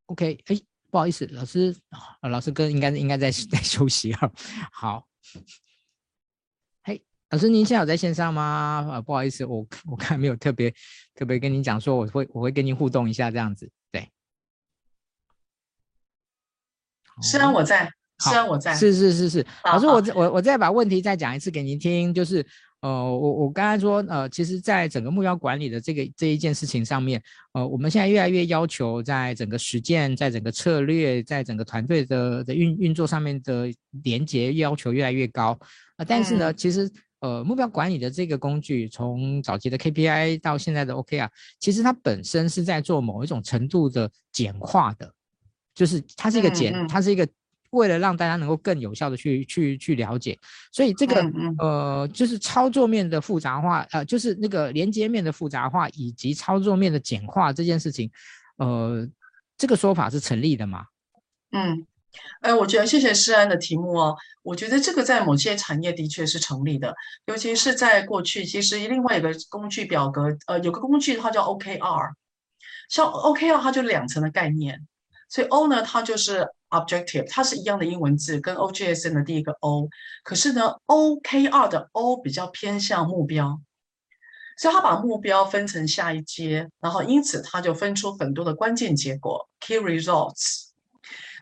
[0.08, 0.67] ？OK，哎。
[0.90, 1.74] 不好意思，老师，
[2.22, 4.31] 呃、老师哥应该应该在 在休息啊。
[4.72, 5.07] 好，
[6.83, 8.88] 嘿，老师，您现在有在线上吗？
[8.90, 10.74] 啊，不好意思，我我刚才没有特别
[11.14, 14.11] 特别跟您讲说，我会我会跟您互动一下这样子，对。
[17.22, 22.46] 虽然我在，虽然我在，是是是是，老师，我我我再把问题再讲一次给您听，就是。
[22.80, 27.20] 呃，我我刚才说，呃，其实，在整个目标管理的这个这一件事情上面，
[27.52, 33.68] 呃，我们现在越来越要求，在整个实践，在整个策略，在整个团队的的运运作上面的
[34.04, 35.50] 连接要求越来越高。
[35.50, 35.58] 啊、
[35.96, 36.88] 呃，但是呢，其实，
[37.18, 45.12] 呃，目标管理的这个工具，从早期的 KPI 到现在的 OKR，其实它本身是在做某一种程度的简化的，
[45.74, 47.28] 就是它是一个简，它是一个。
[47.70, 50.38] 为了让大家能够更有效的去去去了解，
[50.72, 51.20] 所以这个
[51.59, 58.11] 呃就是操作面的复杂化，呃就是那个连接面的复杂化以及操作面的简化这件事情，
[58.57, 59.07] 呃
[59.59, 60.87] 这个说法是成立的吗？
[61.52, 61.87] 嗯，
[62.40, 66.94] 呃我觉得谢谢诗安的题目哦，我觉得这个在某些产业的确是成立的，
[67.26, 72.12] 尤其是在过去，其实另外一个工具表格，呃有个工具它叫 OKR，
[72.88, 74.87] 像 OKR 它就两层的概念，
[75.28, 76.48] 所以 O 呢它就是。
[76.70, 79.88] Objective，它是一样的英文字，跟 OGSN 的第一个 O，
[80.22, 83.61] 可是呢，OKR 的 O 比较偏向目标，
[84.59, 90.68] 所以它把目标分成下一阶，然后因此它就分出很多的关键结果 （Key Results）。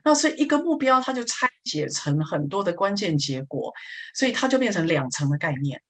[0.05, 3.73] 那所以一个目标它就拆解成很多的关键结果，
[4.15, 5.83] 所以它就变成两层的概念。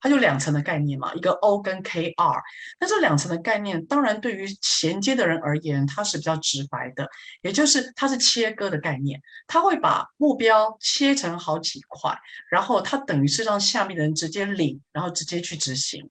[0.00, 2.40] 它就两层的概念嘛，一个 O 跟 KR。
[2.80, 7.08] 那这两层的概念，当然对于衔接的人而言，它是比较直白的，
[7.42, 9.20] 也就是它是切割的概念。
[9.46, 12.16] 它会把目标切成好几块，
[12.50, 16.08] 然后它等于是让下面的人直接领，然后直接去执行。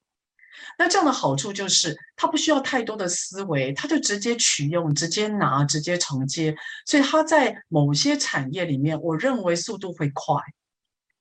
[0.77, 6.55] 那这样的好处就是，它不需要太多的思维，它就直接取用、直接拿、直接承接。
[6.85, 10.35] 所以它在某些产业里面，我认为速度会快。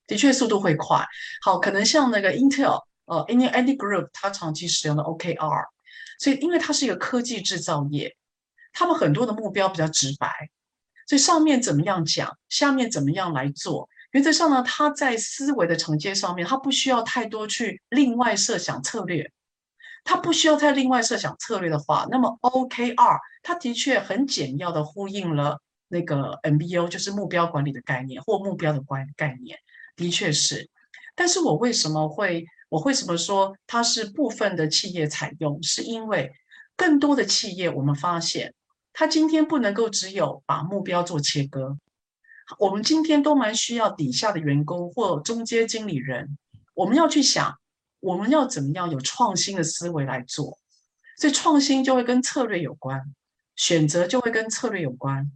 [0.08, 1.06] 的确，速度会快。
[1.40, 5.66] 好，可能像那个 Intel，呃，in any Group，它长期使用的 OKR，
[6.18, 8.16] 所以因为它是一个科技制造业，
[8.72, 10.50] 他们很多的目标比较直白，
[11.06, 13.88] 所以上面怎么样讲，下面怎么样来做。
[14.10, 19.30] 原则上呢，他在思维的承接上面，他不需要太多去另外设想策略。
[20.04, 29.58] 他不需要再另外设想策略的话，那么 OKR 它的确很简要的呼应了那个 MBO，就是目标管理的概念或目标的关概念。
[29.98, 30.70] 的确是，
[31.16, 36.32] 但是我为什么会，我为什么说它是部分的企业采用，是因为
[36.76, 38.54] 更多的企业我们发现，
[38.92, 41.76] 它今天不能够只有把目标做切割，
[42.60, 46.38] 我们今天都蛮需要底下的员工或中间经理人，
[46.74, 47.58] 我们要去想，
[47.98, 50.60] 我们要怎么样有创新的思维来做，
[51.16, 53.02] 所以创新就会跟策略有关，
[53.56, 55.32] 选择就会跟策略有关，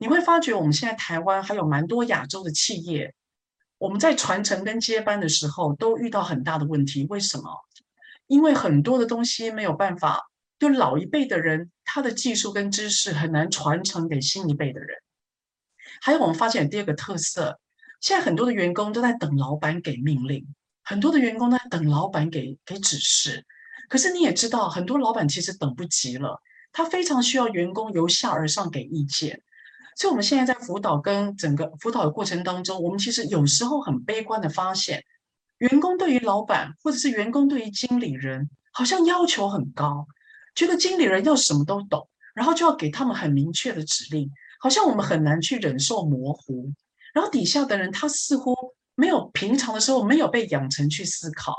[0.00, 3.14] 你会发觉我们现在台湾还有蛮多亚洲的企业。
[3.80, 7.50] 我们在传承跟接班的时候都遇到很大的问题，为什么？
[8.26, 10.20] 因为很多的东西没有办法，
[10.58, 14.98] 就老一辈的人他的技术跟知识很难传承给新一辈的人。
[16.02, 17.58] 还有我们发现第二个特色，
[18.02, 20.46] 现在很多的员工都在等老板给命令，
[20.84, 23.46] 很多的员工在等老板给给指示。
[23.88, 26.38] 可是你也知道，很多老板其实等不及了，
[26.70, 29.42] 他非常需要员工由下而上给意见。
[30.00, 35.04] 所以，我们现在在辅导跟整个辅导的过程当中，我们其实有时候很悲观的发现，
[35.58, 40.06] 员工对于老板或者是员工对于经理人，好像要求很高，
[40.54, 46.72] 觉得经理人要什么都懂，然后就要给他们很明确的指令，好像我们很难去忍受模糊。
[47.12, 48.56] 然后底下的人他似乎
[48.94, 51.54] 没有平常的时候没有被养成去思考，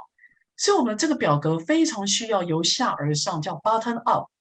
[0.58, 4.32] 所以我们这个表格非常需要由下而上，叫 button up，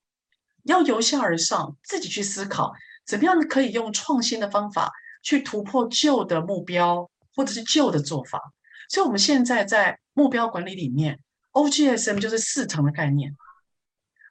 [0.63, 2.73] 要由下而上自己去思考。
[3.11, 8.41] 怎么样可以用创新的方法去突破旧的目标，或者是旧的做法？
[8.89, 11.19] 所以，我们现在在目标管理里面
[11.51, 13.35] ，OGSM 就是四层的概念。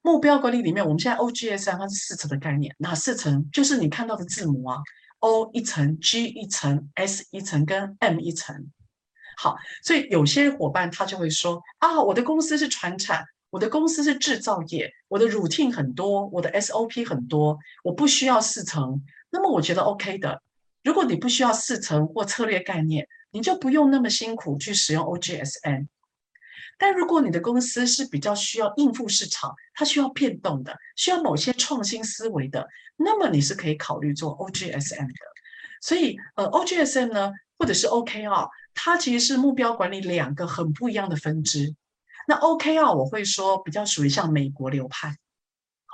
[0.01, 3.49] 目标管理里面，我们现在 OGSM 它是四层的概念，哪四层？
[3.51, 4.77] 就是你看到的字母啊
[5.19, 8.71] ，O 一层，G 一层，S 一层，跟 M 一层。
[9.35, 13.25] 好，所以有些伙伴他就会说啊，我的公司是传产。
[13.49, 19.03] 我的公司是制造业，我的 routine 很多，我的 SOP 很多，我不需要四层。
[19.31, 20.41] 那么我觉得 OK 的。
[20.83, 25.87] 如果你不需要四层或策略概念，你就不用那么辛苦去使用 OGSM。
[26.77, 35.13] 但如果你的公司是比较需要应付市场，它需要变动的，需要某些创新思维的，那么你是可以考虑做 OGSM 的。
[35.81, 41.75] 所以，呃，OGSM 呢，或者是 OKR，它其实是目标管理两个很不一样的分支。
[42.29, 45.15] 那 OKR 我会说比较属于像美国流派，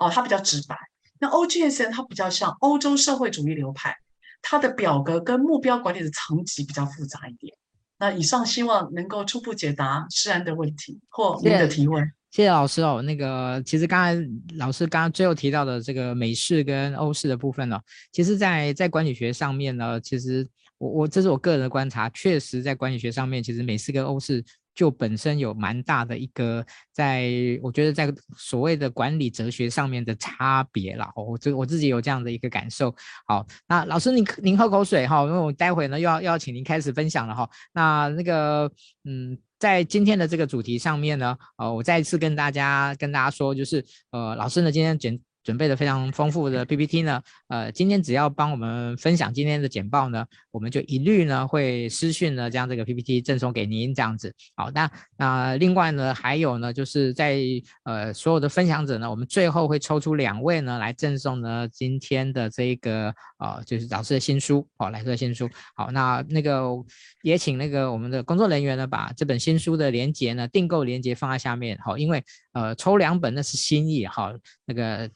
[0.02, 0.76] 哦，它比较直白。
[1.18, 3.96] 那 OGSN 它比较像欧洲社会主义流派，
[4.42, 7.56] 它的表格跟目标管理的层级比较复杂一点。
[7.98, 12.04] 那以上希望能够初步解答诗安的问题或您的提问。
[12.32, 13.02] 谢谢老师哦。
[13.02, 17.80] 那个其实刚才老师刚刚最后提到的这个美式跟欧式的部分呢，
[18.12, 20.46] 其实在在管理学上面呢，其实
[20.80, 24.44] 我我这是我个人的观察，确实在管理学上面，其实美式跟欧式。
[24.76, 27.32] 就本身有蛮大的一个，在
[27.64, 31.10] 我觉得在所谓的管理哲学上面的差别啦。
[31.16, 32.94] 我这我自己有这样的一个感受。
[33.26, 37.50] 好，那老师您您喝口水哈，因为我待会呢又要又要请您开始分享了哈。
[37.74, 38.70] 那那个
[39.06, 45.20] 嗯，在今天的这个主题上面呢，呃，我再一次跟大家跟大家说，就是呃，老师呢今天简。
[45.46, 54.34] 准备的非常丰富的 PPT 呢，呃，今天只要帮我们分享今天的简报呢，我们就一律呢会私讯呢将这个 PPT 赠送给您这样子。
[54.56, 57.40] 好，那那另外呢还有呢就是在
[57.84, 65.48] 呃所有的分享者呢，我们最后会抽出两位呢来赠送呢今天的这个呃就是老师的新书哦，老师的新书。
[65.76, 66.70] 好，那那个
[67.22, 71.78] 也请那个我们的工作人员呢把这本新书的链接呢订购链接放在下面。
[71.86, 72.24] 好，因为
[72.54, 74.34] 呃抽两本那是心意哈，
[74.66, 75.08] 那个。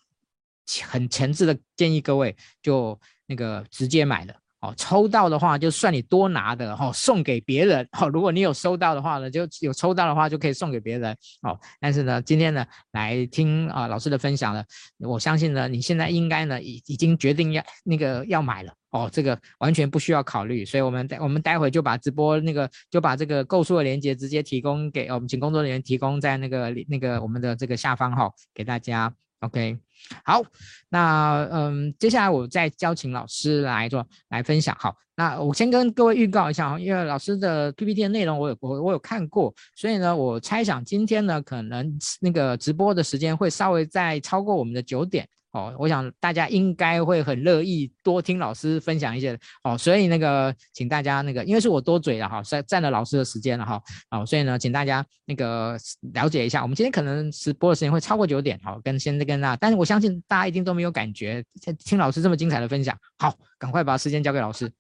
[0.88, 4.74] 很诚挚的建议各位，就那个直接买的哦。
[4.78, 8.08] 抽到的话，就算你多拿的哦，送给别人哦。
[8.10, 11.60] 如果你有收到的话呢，就有抽到的话就可以送给别人哦。
[11.80, 14.64] 但是呢，今天呢来听啊老师的分享呢，
[15.00, 19.10] 我相信呢你现在应该呢已已经决定要那个要买了哦。
[19.12, 29.14] 这个完全不需要考虑，所以我们待我们待会就把直播那个就把这个购书的链接直接提供给我们，请工作人员提供在那个那个我们的这个下方哈、哦，给大家。
[29.42, 29.78] OK。
[30.24, 30.42] 好，
[30.90, 34.76] 那嗯，接下来我再邀请老师来做来分享。
[34.80, 45.28] 好，那我先跟各位预告一下，因为老师的 PPT 的内容我有我我有看过，所以呢，我猜想今天呢可能那个直播的时间会稍微再超过我们的九点。
[45.52, 53.82] 哦，我想大家应该会很乐意多听老师分享一些哦，所以那个请大家那个，因为是我多嘴了哈，占占了老师的时间了哈，
[54.12, 55.78] 哦，所以呢，请大家那个
[56.14, 61.44] 了解一下，我们今天可能直播的时间会超过九点，好，跟现在跟那，但是我相信大家一定都没有感觉，
[61.84, 64.72] 听老师这么精彩的分享，好，赶快把时间交给老师。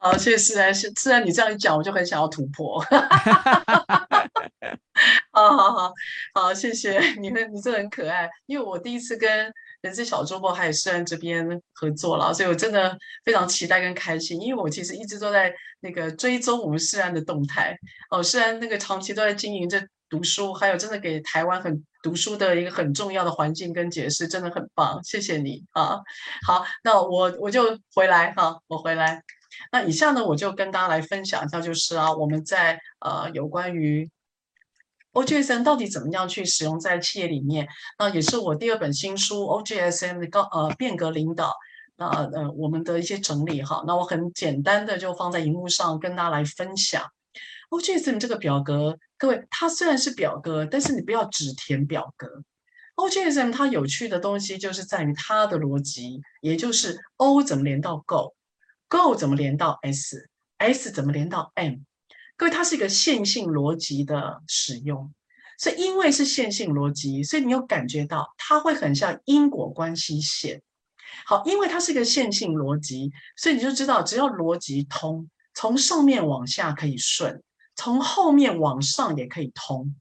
[0.00, 2.80] 好，谢谢诗安，诗然你这样一讲，我就很想要突破。
[5.32, 5.92] 好好好
[6.34, 8.28] 好，谢谢你们，你真的很可爱。
[8.46, 14.40] 因为我第一次跟人资小周末还有诗安这边合作了，所以我真的非常期待跟开心。
[14.40, 17.76] 因为我其实一直都在那个追踪我们诗安的动态
[18.10, 25.02] 哦，诗安那个长期都在经营着读书，还有真的给台湾很读书的一个很重要的环境跟解释，真的很棒。
[25.02, 25.98] 谢谢你啊，
[26.46, 29.22] 好，那我我就回来哈，我回来。
[29.72, 34.08] 那以下呢，我就跟大家来分享一下，就是啊，我们在呃有关于
[35.12, 37.66] OGSM 到底怎么样去使用在企业里面，
[37.98, 41.52] 那也是我第二本新书 OGSM 的高呃变革领导，
[41.96, 47.02] 那呃我们的一些整理哈，那我很简单的就放在荧幕上跟大家来分享。
[47.70, 52.26] OGSN 这个表格，各位它虽然是表格，但是你不要只填表格
[52.96, 58.34] ，OGSM 它有趣的东西就是在于它的逻辑，也就是 O 怎么连到 Go。
[58.88, 61.74] Go 怎么连到 S，S 怎么连到 M？
[62.36, 65.12] 各位，它是一个线性逻辑的使用，
[65.58, 70.62] 所以因为是线性逻辑，所以你有感觉到它会很像因果关系线。
[71.26, 77.42] 好，因为它是一个线性逻辑，所以你就知道，只要逻辑通，从上面往下可以顺，
[77.76, 79.94] 从后面往上也可以通，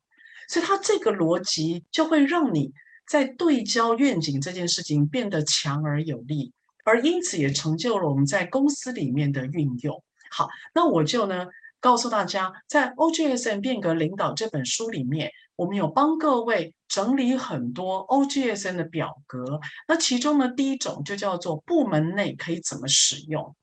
[0.48, 2.72] 所以它这个逻辑就会让你
[3.06, 6.54] 在对焦愿景这件事情变得强而有力，
[6.88, 10.02] 而因此也成就了我们在公司里面的运用。
[10.32, 11.46] 好，那我就呢
[11.82, 19.60] 告诉大家，在 OGSN 变革领导这本书里面，我们有帮各位整理很多 OGSN 的表格。
[19.86, 23.54] 那其中呢，第一种就叫做部门内可以怎么使用。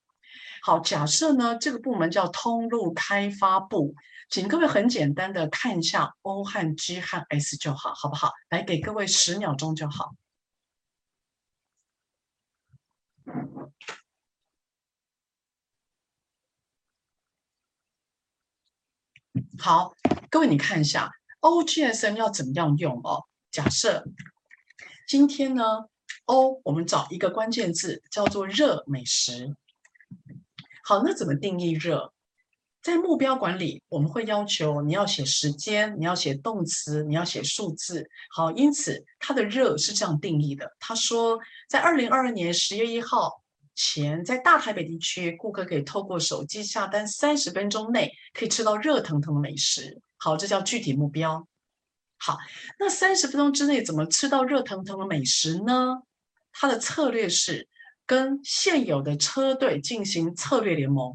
[0.63, 3.95] 好，假设呢这个部门叫通路开发部，
[4.29, 8.33] 请各位很简单的看一下 O 和 G 和 S 就好，好不好？
[8.51, 10.13] 来给各位十秒钟就好。
[19.59, 19.95] 好，
[20.31, 21.11] 各位你看一下
[21.41, 23.25] OGSM 要怎么样用哦？
[23.51, 24.05] 假设
[25.07, 25.63] 今天呢
[26.27, 29.57] ，O 我们找一个关键字叫做热美食。
[30.85, 32.14] 好，那怎么定义热？
[32.85, 38.07] 在目标管理，我们会要求你要写时间，你要写动词，你要写数字。
[38.29, 40.71] 好，因此它的热是这样定义的。
[40.79, 43.43] 他说，在二零二二年十月一号。
[43.77, 50.01] 前在大台北地区，顾客可以透过手机下单，三十分钟内可以吃到热腾腾的美食。
[50.17, 51.45] 好，这叫具体目标。
[52.17, 52.39] 好，
[52.79, 56.03] 那三十分钟之内怎么吃到热腾腾的美食呢？
[56.53, 57.67] 它的策略是
[58.07, 61.13] 跟现有的车队进行策略联盟。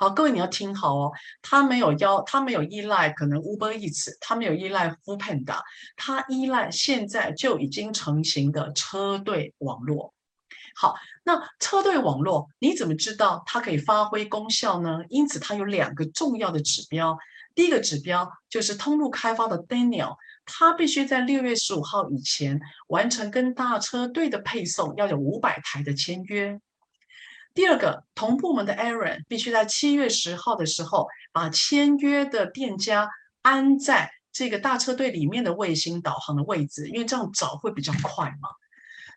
[0.00, 5.58] 好，各位你要听好哦，它没有邀，它没有依赖可能 Uber Eats，它没有依赖 Foodpanda，
[5.96, 10.14] 它依赖现在就已经成型的车队网络。
[10.76, 10.94] 好，
[11.24, 15.00] 那车队网络你怎么知道它可以发挥功效呢？
[15.08, 17.18] 因此，它有两个重要的指标。
[17.56, 26.60] 第一个指标就是通路开发的 Daniel，他必须在六月十五号以前完成跟大车队的配送，要有五百台的签约。
[27.58, 33.10] 第二个，同部门的 Aaron 必须在七月十号的时候把签约的店家
[33.42, 38.48] 安在这个大车队里面的卫星导航的位置，因为这样找会比较快嘛。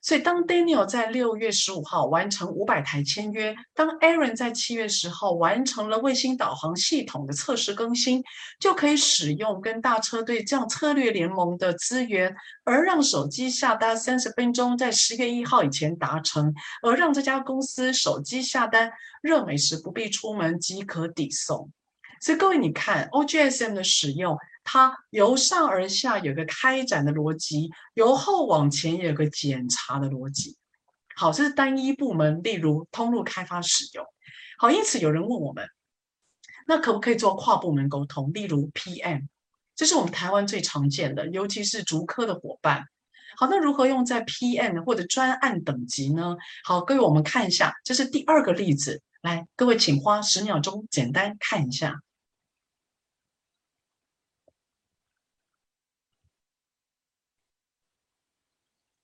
[0.04, 8.24] 所以，当 Daniel 在六月十五号完成五百台签约，当 Aaron 在七月十号完成了卫星导航系统的测试更新，
[8.60, 18.92] 就可以使用跟大车队这样策略联盟的资源，而让手机下单三十分钟在十月一号以前达成，而让这家公司手机下单
[19.22, 21.70] 热美食不必出门即可抵送。
[22.20, 24.36] 所以，各位你看 OGSM 的使用。
[24.74, 30.56] 它由上而下有个开展的逻辑，由后往前有个检查的逻辑。
[31.14, 34.06] 好，这是单一部门，例如通路开发使用。
[34.58, 35.68] 好，因此有人问我们，
[36.66, 38.32] 那可不可以做跨部门沟通？
[38.34, 39.28] 例如 PM，
[39.76, 42.86] 这是我们台湾最常见的，尤其是竹科的伙伴。
[43.36, 46.38] 好，那如何用在 PM 或者专案等级呢？
[46.64, 49.02] 好，各位我们看一下，这是第二个例子。
[49.22, 51.94] 来，各位请花十秒钟简单看一下。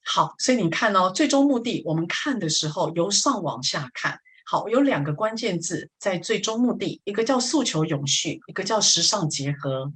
[0.09, 4.17] 好，所以你看哦，最终目的我们看的时候由上往下看。
[4.45, 9.91] 好，有两个关键字在最终目的，一个叫诉求永续，一个叫时尚结合。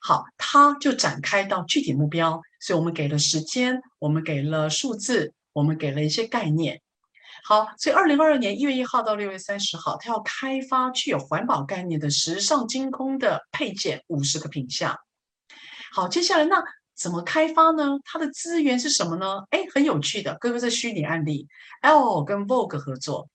[0.00, 6.80] 好，它就展开到具体目标，所以我们给了时间，我们给了数字，我们给了一些概念。
[7.44, 14.98] 好，所以二零二二年一月一号到六月三十号，它要开发具有环保概念的时尚精工的配件五十个品项。
[15.92, 16.64] 好，接下来那。
[17.00, 17.98] 怎么开发呢？
[18.04, 19.42] 它的资源是什么呢？
[19.48, 21.48] 哎，很有趣的，各位，是虚拟案例
[21.80, 23.26] ，L 跟 Vogue 合作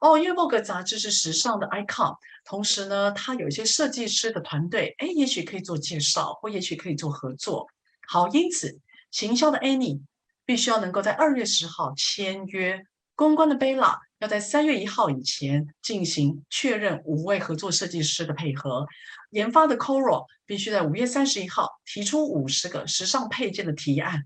[0.00, 2.14] 哦，因为 Vogue 杂志是时尚的 icon，
[2.44, 7.66] 同时呢，它有一些设计师的团队，哎，也许可以做介绍，或也许可以做合作。
[8.06, 8.78] 好，因此
[9.10, 10.00] 行销的 Annie
[10.46, 12.80] 必须要能够在二月十号签约，
[13.18, 18.86] 公关的 Bella 要在三月一号以前进行确认五位合作设计师的配合。
[19.30, 24.22] 研发的 Coro 必须在五月三十一号提出五十个时尚配件的提案。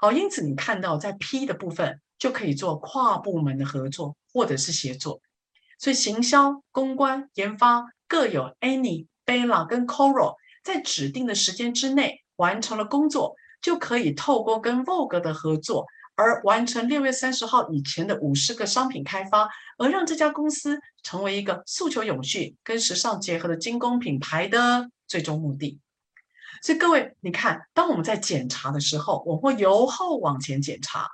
[0.00, 5.20] 好，因此你看到在 P 的部分就可以做跨部门的合作或者是协作。
[5.78, 15.86] 所以行销、公关、研发各有 Any、Bella 跟 Coro 在指定的时间之内完成了工作，就可以透过跟 Vogue 的合作。
[16.18, 19.48] 而完成六月三十号以前的五十个商品开发，
[19.78, 25.78] 而让这家公司成为一个诉求永续跟时尚结合的精工品牌的最终目的。
[26.60, 31.04] 所以各位，你看，当我们在检查的时候，我会由后往前检查；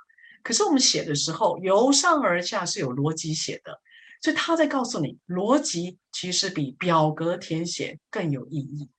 [0.41, 3.79] 可是我们写的时候，由上而下是有逻辑写的。
[4.23, 8.89] 所以他在告诉你，逻辑其实比表格填写更有意义。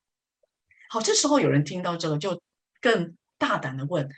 [0.89, 2.41] 好，这时候有人听到这个就
[2.81, 4.09] 更大胆的问：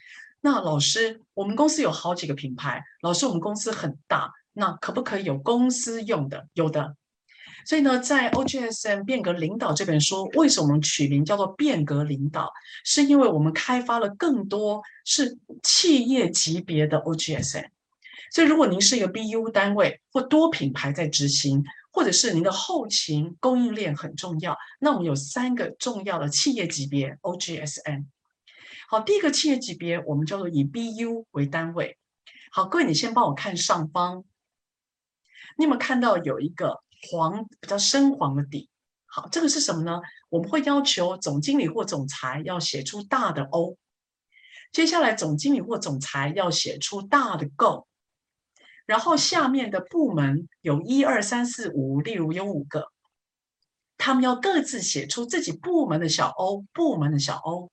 [0.51, 6.49] 那老师，我们公司有好几个品牌，老师，我们公司很大，那可不可以有公司用的？
[6.55, 6.97] 有的。
[7.67, 12.51] 所以呢，在 OGSM 变革领导这本书，为什么取名叫做变革领导？
[12.83, 17.67] 是因为我们开发了更多是企业级别的 OGSM。
[18.33, 28.07] 所以，如果您是一个 BU 单位或多品牌在执行，或者是您的后勤供应链很重要，那我们有三个重要的企业级别 OGSM。
[28.91, 31.99] 好，第一个企业级别我们叫做以 BU 为单位。
[32.51, 34.25] 好，各位，你先帮我看上方，
[35.59, 38.71] 你有没有看到有一个黄比较深黄的底？
[39.05, 40.01] 好，这个是什么呢？
[40.31, 43.77] 我们会要求总经理或总裁要写出大的 O，
[44.73, 47.87] 接下来总经理或总裁要写出大的 Go。
[48.87, 52.91] 然后下面的部门有一二三四五，例如有五个，
[53.99, 57.71] 他们要各自写出自己部门的小 O，部门的小 O。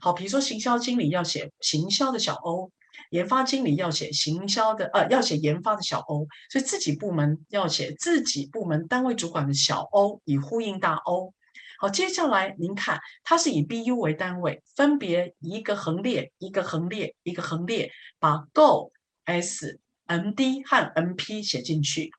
[0.00, 2.70] 好，比如说行销经理要写行销的小 O，
[3.10, 11.32] 研发经理要写行销的，呃，要写研发的小 O，所以自己部门要写自己部门单位主管的小 O，以呼应大 O。
[11.78, 18.92] 好，接下来您看，它是以 BU 为单位，分别一个横列，一个横列，一个横列，把 Go
[19.24, 19.78] S。
[20.08, 22.12] M D 和 M P 写进去。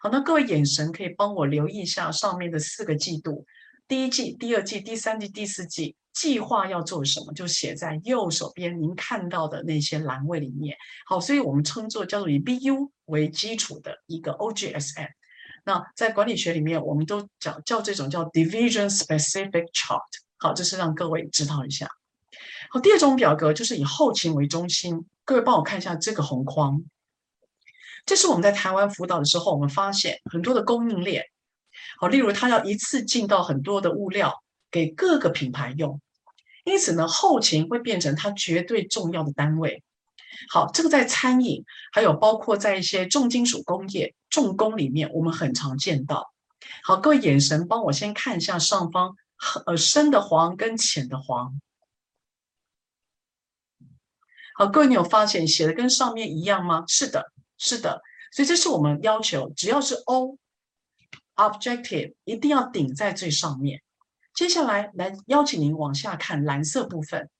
[0.00, 3.44] 好，那各位眼神可以帮我留意一下上面的四个季度：
[3.88, 10.74] 第一季、第二季、第三季、第四季，计划要做什么，就写在右手边您看到的那些栏位里面。
[11.06, 15.10] 好，所以我们称作叫做以 B U 为基础的一个 O G S M。
[15.66, 20.00] 那在管理学里面，我们都讲叫这种叫 Division Specific Chart。
[20.38, 21.86] 好，这是让各位知道一下。
[22.70, 25.06] 好，第二种表格就是以后勤为中心。
[25.24, 26.82] 各位帮我看一下这个红框。
[28.06, 31.24] 这是我们在台湾辅导的时候，我们发现很多的供应链，
[32.00, 36.00] 好，例如他要一次进到很多的物料给各个品牌用，
[36.66, 39.84] 因此呢，后勤会变成它绝对重要的单位。
[40.50, 46.32] 好，这个在餐饮，还有包括在一些重金属工业、重工里面，我们很常见到。
[46.82, 49.16] 好，各位眼神帮我先看一下上方，
[49.64, 51.60] 呃，深的黄跟浅的黄。
[54.56, 56.84] 好，各位你有发现写的跟上面一样吗？
[56.88, 57.32] 是的。
[57.58, 58.02] 是的，
[58.32, 63.80] 所以这是我们要求，只要是 O，objective 一定要顶在最上面。
[64.36, 67.30] 接下来来邀请您往下看蓝色部分，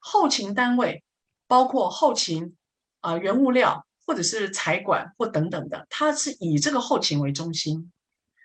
[0.00, 1.04] 后勤单位
[1.46, 2.56] 包括后勤
[3.00, 7.92] 啊、原物料或者是财管或等等的，它是以这个后勤为中心，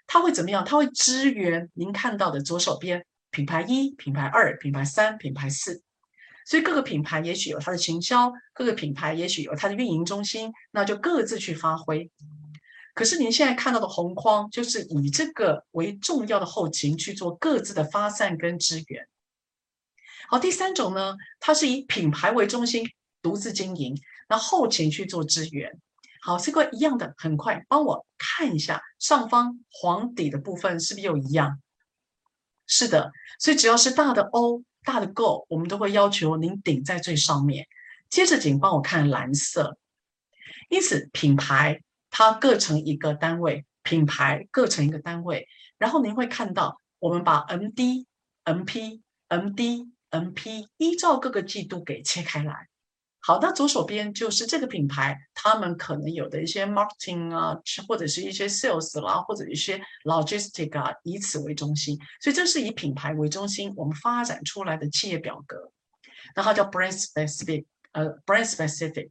[0.05, 0.63] 它会怎么样？
[0.63, 5.81] 它会支援您看到的左手边品牌一、品牌二、品牌三、品牌四。
[6.45, 12.11] 所以各个品牌也许有它的行销，各个品牌也许有它的运营中心，那就各自去发挥。
[12.95, 19.07] 可是您现在看到的红框，就是以这个为重要的后勤去做各自的发散跟支援。
[20.27, 22.89] 好，第三种呢，它是以品牌为中心
[23.21, 23.95] 独自经营，
[24.27, 25.79] 那后勤去做支援。
[26.21, 31.61] 好，这个一样的，很快帮我看一下上方黄底的部分是不是又一样？
[32.65, 34.63] 是的，所以只要是大的 O。
[34.87, 37.65] 大的 Go，我们都会要求您顶在最上面。
[38.07, 39.79] 接着，请帮我看蓝色。
[40.69, 41.81] 因此，品牌
[42.17, 45.49] 它各成一个单位，品牌各成一个单位。
[45.77, 48.05] 然后您会看到，我们把 MD、
[48.45, 52.69] MP、MD、MP 依照各个季度给切开来。
[53.19, 61.99] 好，那左手边就是这个品牌，他们可能有的一些 marketing 啊，或者是一些 sales 啦，或者一些 logistic 啊，以此为中心。
[62.21, 65.69] 所以这是以品牌为中心，我们发展出来的企业表格。
[66.33, 69.09] 那它叫 brand specific，呃，brand specific。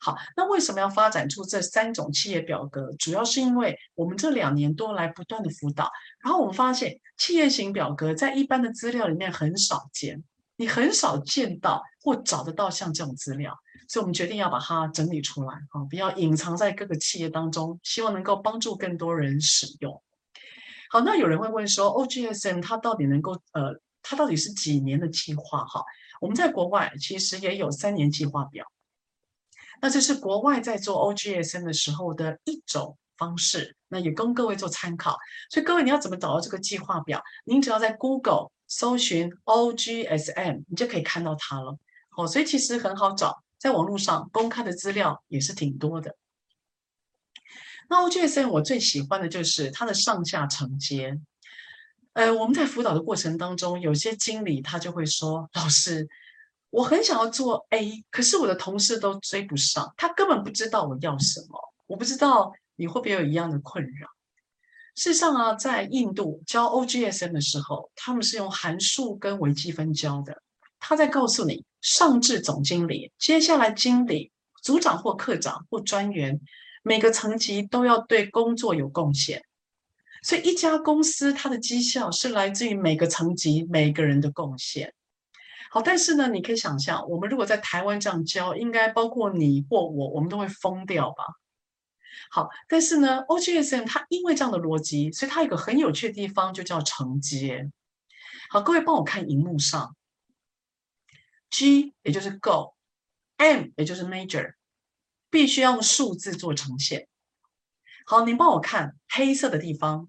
[0.00, 2.92] 好，那为什么要发展出这三种企业表格？
[2.98, 5.90] 主要是因为我们这两年多来不断的辅导，
[6.22, 10.22] 然后我们发现企业型表格在一般的资料里面很少见。
[10.58, 13.54] 你很少见到或找得到像这种资料，
[13.90, 20.02] 所以我们决定要把它整理出来啊，不要隐藏在各个企业当中，希望能够帮助更多人使用。
[20.88, 25.62] 好，那有人会问说，OGSM 它到底能够呃，它到底是几年的计划？
[25.66, 25.84] 哈，
[26.22, 28.64] 我们在国外其实也有三年计划表，
[29.80, 35.16] 那这是国外在做 OGSM 的时候的一种方式，那也供各位做参考。
[35.50, 37.22] 所以各位你要怎么找到这个计划表？
[37.44, 38.50] 您只要在 Google。
[38.68, 41.78] 搜寻 OGSM，你就可以看到它了。
[42.16, 46.16] 哦，所以其实很好找，在网络上公开的资料也是挺多的。
[47.88, 51.16] 那 OGSM 我最喜欢的就是它的上下承接。
[52.14, 56.08] 呃，我们在辅导的过程当中，有些经理他就会说：“老师，
[56.76, 61.58] 我很想要做 A，可是我的同事都追不上，他根本不知道我要什么。
[61.86, 64.06] 我不知道你会不会有一样的困扰。”
[64.94, 70.42] 事实上啊，在印度教 OGSM 的时候，他们是用函数跟微积分教的。
[70.78, 74.30] 他在告诉你，上至总经理，接下来经理、
[74.62, 76.38] 组长或课长或专员，
[76.82, 79.42] 每个层级都要对工作有贡献。
[80.22, 84.92] 所以一家公司它的绩效是来自于每个层级每个人的贡献。
[85.70, 91.24] 好，但是呢，你可以想象，我们如果在台湾这样教，应该包括你或我，我们都会疯掉吧？
[92.30, 97.70] 好，但是呢，OGSM 它因为这样的逻辑，所以它有一个很有趣的地方，就叫承接。
[98.48, 99.96] 好，各位帮我看荧幕上
[101.50, 104.54] ，G 也就是 Go，M 也就是 Major，
[105.30, 107.08] 必须要用数字做呈现。
[108.06, 110.08] 好，你帮我看黑色的地方。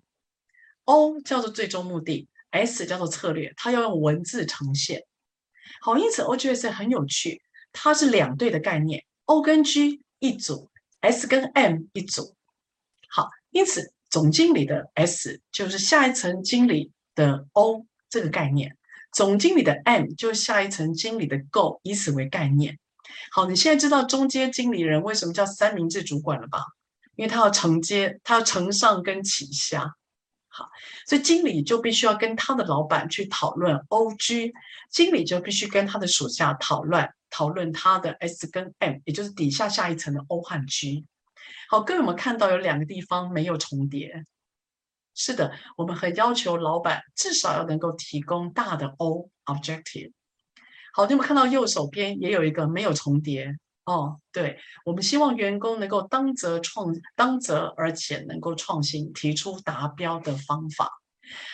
[0.84, 5.07] O 叫做最终目的，S 叫做策略，它要用文字呈现。
[5.82, 7.42] 好，因此 OGS 很有趣，
[7.72, 10.70] 它是两对的概念，O 跟 G 一组
[11.02, 12.36] ，S 跟 M 一组。
[13.10, 18.76] 好，因此总经理的 S 就是下一层经理的 O 这个概念，
[19.12, 22.78] 总经理的 M 就下一层经理的 Go，以此为概念。
[23.32, 26.64] 好，你现在知道中阶经理人为什么叫三明治主管了吧？
[27.16, 29.96] 因为他要承接，他要承上跟启下。
[30.58, 30.68] 好，
[31.06, 34.52] 所以经理就必须要跟他的老板去讨论 OG，
[34.90, 41.06] 经理就必须跟他的属下讨论讨论他的 S 跟 M，也就是底下下一层的 O 和 G。
[41.70, 44.26] 好，各位有没有看到有两个地方没有重叠？
[45.14, 50.12] 是的，我们很要求老板至少要能够提供大的 O objective。
[50.92, 53.56] 好，你有没有看到右手边也有一个没有重叠？
[53.88, 60.92] 哦，对，我们希望员工能够当责创当责，而且能够创新，提出达标的方法。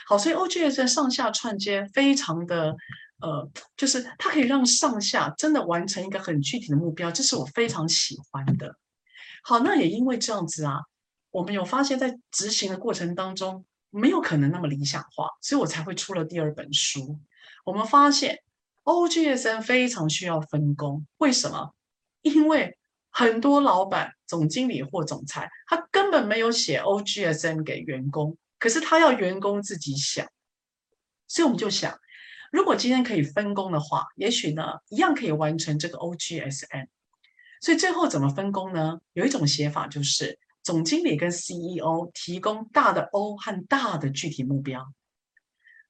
[0.07, 2.75] 好，所以 OGS 上下串接非常的，
[3.21, 8.75] 呃，就是它可以让上下真的完成一个很具体的目标，这是我非常喜欢的。
[9.43, 10.79] 好，那也因为这样子啊，
[11.29, 17.19] 我们有发现，在执行的过程当中，没有可能那么理想化，所以我才会出了第二本书。
[17.63, 18.39] 我们发现
[18.85, 21.75] OGS 非常需要分工，为什么？
[22.23, 22.75] 因为
[23.11, 30.27] 很多老板、总经理或总裁，他根本没有写 OGSM 给员工，可是他要员工自己想。
[31.27, 31.97] 所以我们就想，
[32.51, 36.87] 如果今天可以分工的话，也许呢，一样可以完成这个 OGSM。
[37.61, 38.99] 所以最后怎么分工呢？
[39.13, 44.91] 有一种写法就是，总经理跟 CEO 提供大的 O 和大的具体目标，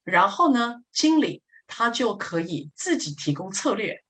[0.04, 4.03] 然后呢，经理他就可以自己提供策略。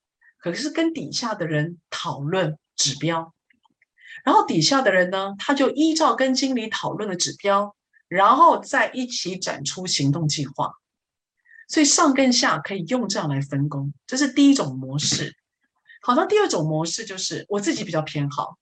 [0.44, 3.34] 可是跟底下的人讨论指标，
[4.26, 7.74] 然后底下的人呢，他就依照跟经理讨论的指标，
[8.10, 10.74] 然后再一起展出行动计划。
[11.70, 15.34] 所以上跟下可以用这样来分工，这是第一种模式。
[16.02, 18.58] 好，那第二种模式就是我自己比较偏好，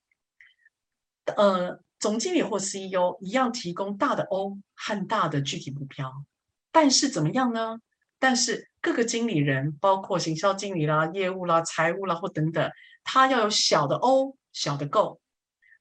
[1.36, 6.24] 呃，总经理或 CEO 一样提供大的 O 和大的具体目标，
[6.72, 7.80] 但是怎么样呢？
[8.20, 12.72] 但是各个经理人，包括行销经理啦、业务啦、财务啦或等等，
[13.04, 15.20] 他要有小的 O、小的 Go，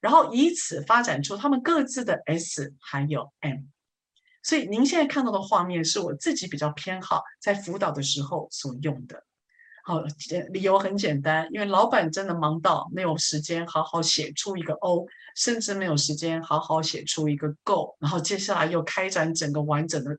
[0.01, 3.61] 然后以此发展出他们各自的 S 还有 M。
[4.43, 9.25] 所以您现在看到的画面是我自己比较偏好在辅导的时候所用的。
[9.83, 10.03] 好，
[10.51, 20.19] 理由很简单，因为老板真的忙到没有时间好好写出一个 O，甚至没有时间好好写出一个 Go，然后接下来又开展整个完整的。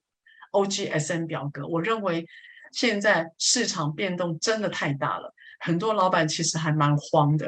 [0.53, 2.27] OGSM 表格，我认为
[2.71, 7.47] 现在市场变动真的太大了，很多老板其实还蛮慌的，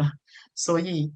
[0.53, 1.13] 所以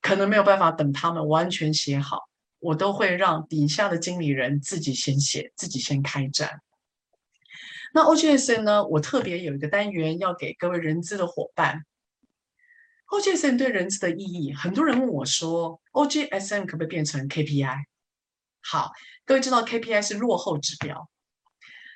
[0.00, 2.28] 可能没有办法等他们完全写好，
[2.58, 6.60] 我都会让底下的经理人自己先写，自己先开展。
[7.94, 8.86] 那 OGSM 呢？
[8.86, 11.84] 我特别有一个单元要给各位人资的伙伴。
[13.08, 17.84] OGSM 对人资的意义，很多人问我说，OGSM 可不可以变成 KPI？
[18.62, 18.92] 好，
[19.26, 21.06] 各位知道 KPI 是落后指标。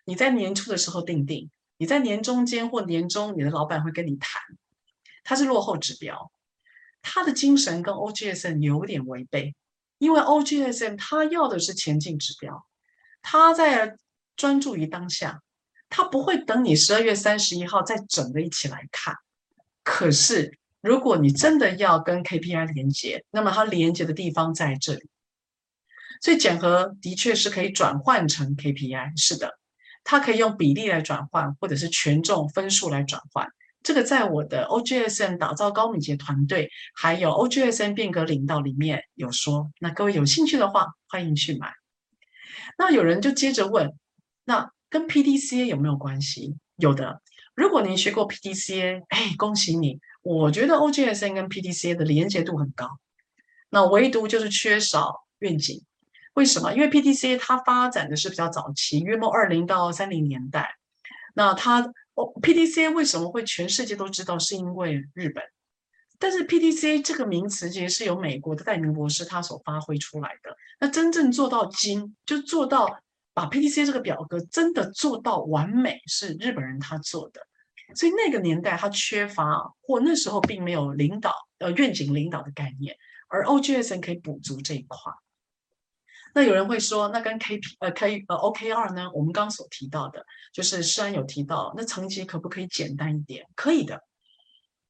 [0.07, 4.40] 你在年初的时候定定，你在年中间或年终，你的老板会跟你谈，
[5.24, 6.30] 他是落后指标，
[7.02, 9.54] 他的精神跟 OGSM 有点违背，
[9.98, 12.66] 因为 OGSM 他要的是前进指标，
[13.20, 13.96] 他在
[14.36, 15.42] 专注于当下，
[15.90, 19.16] 他不会等你十二月三十一号再整个一起来看。
[19.82, 25.09] 可是如果你真的要跟 KPI 连接，那么它连接的地方在这里，
[26.20, 29.59] 所以检核的确是可以转换成 KPI，是的。
[30.09, 33.44] 它可以用比例来转换，或者是权重分数来转换。
[33.82, 39.72] 这个在我的 O G S N 打造高敏捷团队，还有 O G S N 变革领导里面有说。
[39.80, 41.72] 那各位有兴趣的话，欢迎去买。
[42.78, 43.92] 那有人就接着问，
[44.44, 46.57] 那跟 PDCA 有没有关系？
[46.76, 47.20] 有的。
[47.57, 49.98] 如果您学过 PDCA，哎，恭喜你。
[50.22, 52.88] 我觉得 O G S N 跟 PDCA 的连结度很高，
[53.70, 55.82] 那唯独就是缺少愿景。
[56.37, 56.70] 为什么？
[56.74, 60.68] 因为 P D C 它发展的是比较早期，约莫二零到三零年代。
[61.34, 61.80] 那它
[62.14, 64.39] 哦 P D C 为什么会全世界都知道？
[64.39, 65.43] 是因为日本。
[66.18, 70.55] 但是 P D C 这个名词其实是由美国的戴明博士他所发挥出来的。
[70.78, 73.01] 那真正做到精，就做到
[73.32, 77.41] 把 P D C 这个表格真的做到完美，是日本人他做的。
[77.95, 82.95] 所以那个年代他缺乏，或那时候并没有领导呃愿景领导的概念，
[83.28, 85.11] 而 OGSM 可以补足这一块。
[86.37, 89.11] 那有人会说，那跟 KP 呃 K 呃 OKR 呢？
[89.14, 90.22] 我们刚刚所提到的，
[90.53, 93.47] 就是诗安有提到，那层级可不可以简单一点？
[93.55, 94.03] 可以的。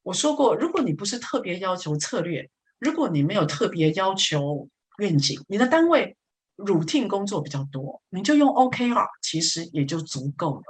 [0.03, 4.69] 我说过，如果你不是特别要求策略，如果你没有特别要求
[4.99, 6.17] 愿景，你的单位
[6.57, 10.63] routine 工作比较多，你就用 OKR，其实也就足够了。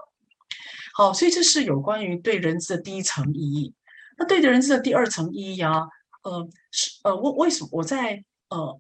[0.92, 3.72] 好，所以这是有关于对人资的第一层意义。
[4.18, 5.84] 那对人资的第二层意义啊，
[6.22, 8.78] 呃，是呃，为为什么我在呃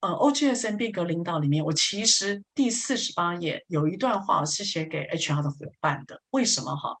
[0.00, 6.22] 呃 OGSM 变革领导里面，我其实第四十八页有一段话是写给 HR 的伙伴的。
[6.30, 6.96] 为什么哈？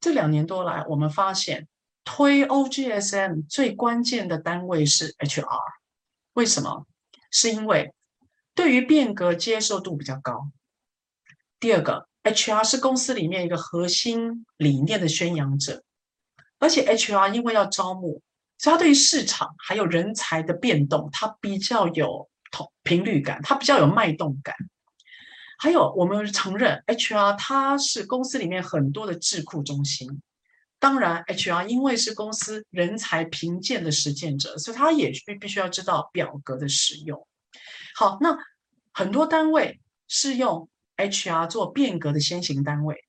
[0.00, 1.68] 这两年多来，我们发现
[2.04, 5.60] 推 OGSM 最关键的单位是 HR。
[6.34, 6.86] 为什么？
[7.30, 7.94] 是因为
[8.54, 10.50] 对于变革接受度比较高。
[11.60, 15.84] 第二个，HR 是公司里面一个核心理念的宣扬者，
[16.58, 18.20] 而且 HR 因为要招募，
[18.60, 24.54] 所以他对于市场还有人才的变动，他比较有同频率感，他比较有脉动感。
[25.58, 30.20] 还有，我们承认 HR 它是公司里面很多的智库中心。
[30.78, 37.26] 当然，HR 因为是公司人才评鉴的实践者，所以他也必必须要知道表格的使用。
[37.94, 38.36] 好，那
[38.92, 43.04] 很多单位是用 HR 做变革的先行单位，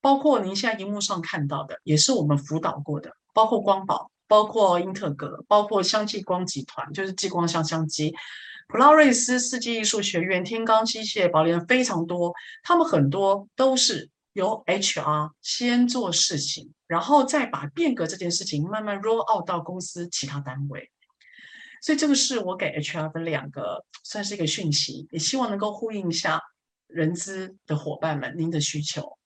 [0.00, 8.14] 包括您现在荧幕上看到的，也是我们辅导过的，包括光宝，包括英特格，包括香继光集团，就是继光香香机。
[8.68, 20.90] 普拉瑞斯世纪艺术学院、天罡机械、宝莲非常多，他们很多都是由 HR 先做事情，然后再把变革这件事情慢慢 roll out 到公司其他单位。
[21.80, 26.42] 所以这个是我给 HR 的两个算是一个讯息，也希望能够呼应一下
[26.88, 29.16] 人资的伙伴们您的需求。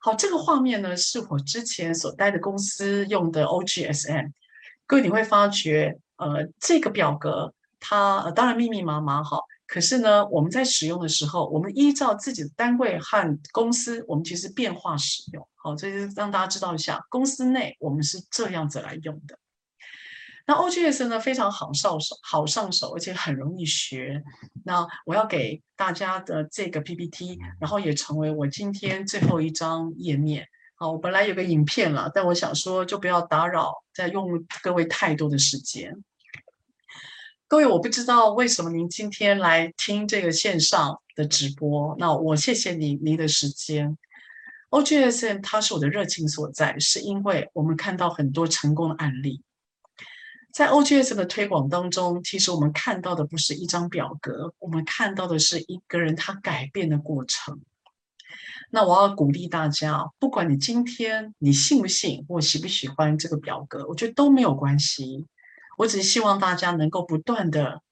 [0.00, 4.32] 好，这个画面呢是我之前所待的公司用的 OGSM，
[4.88, 7.52] 各位你会发觉，呃，这个表格。
[7.78, 15.46] 它呃当然密密麻麻哈，可是呢，我们在使用的时候，我们依照自己的单位和公司，我们其实变化使用。
[15.54, 19.38] 好，这就是让大家知道一下，公司内我们是这样子来用的。
[20.46, 24.24] 那 OGS 呢非常好上手，好上手，而且很容易学。
[24.64, 30.48] 那我要给大家的这个 PPT，然后也成为我今天最后一张页面。
[30.80, 35.92] 好，我本来有个影片了，但我想说就不要打扰，再用各位太多的时间。
[37.48, 43.98] 各位，我不知道为什么您今天来听这个线上的直播，那我谢谢你您的时间。
[44.70, 49.42] OGSM 它是我的热情所在，是因为我们看到很多成功的案例。
[50.52, 57.60] 在 O G S 的推广当中，其实我们看到的不是一张表格，我们看到的是一个人他改变的过程。
[58.70, 65.26] 那我要鼓励大家，不管你今天你信不信或喜不喜欢这个表格，我觉得都没有关系。
[65.78, 67.82] 我只是希望大家能够不断的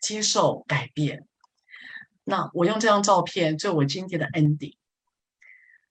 [0.00, 1.26] 接受改变。
[2.24, 4.76] 那我用这张照片做我今天的 ending。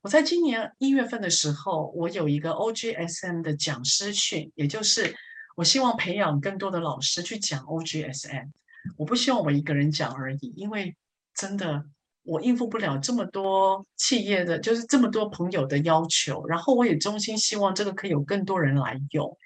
[0.01, 5.15] 我在今年一月份的时候，我有一个 OGSM 的讲师训，也就是
[5.55, 8.49] 我希望培养更多的老师去讲 OGSM。
[8.97, 10.95] 我不希望我一个人讲而已，因为
[11.36, 11.86] 真的
[12.24, 16.45] 我应付不了这么多企业的，就是这么多朋友的要求。
[16.45, 19.38] 然后我也衷心希望这个可以有更多人来用。